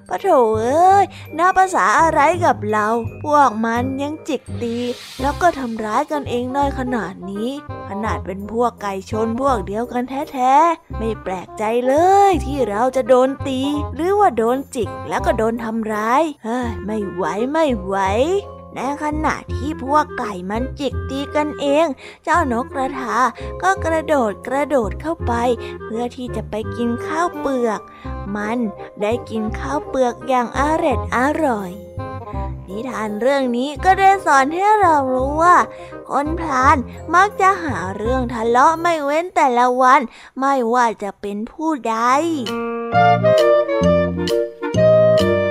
[0.07, 0.27] ปะโถ
[0.59, 1.05] เอ้ย
[1.37, 2.87] น่าภาษาอะไรกับเรา
[3.23, 4.75] พวกมันยังจิกตี
[5.21, 7.49] แล้วก็ทำร้ายกันเองได้ขนาดนี้
[7.89, 11.93] ขนาดเป็นพวกไก่ชนพวกเดียวกันแท้ๆ ไม่แปลกใจเล
[12.29, 13.59] ยที่เราจะโดนตี
[13.95, 17.95] หรือว่าโดนจิกแล้วก็โดนทำร้าย เฮ้ย ไม่ไหวไม่ไหว
[18.75, 21.85] ในขณะที่พวกไก่มันจิกตีกันเอง
[22.23, 23.17] เจ้านกกระทา
[23.61, 25.33] ก็กระโดดกระโดดเข้าไป
[25.83, 27.81] เพื่อที่จะไปกินข้าวเปลือก
[28.35, 28.57] มัน
[29.01, 31.71] ได้กินข้าวเปลือกอย่างอร็ดอร่อย
[32.67, 35.57] นิทานเรื่องนี้ก็ได้สอนให้เรารู้ว่า
[36.09, 36.77] คนพลาน
[37.15, 40.01] มักจะหาเรื่องทะเลาะไม่เว้นแต่ละวัน
[40.39, 41.95] ไม่ว่าจะเป็นผู้ใด
[42.91, 45.50] เป็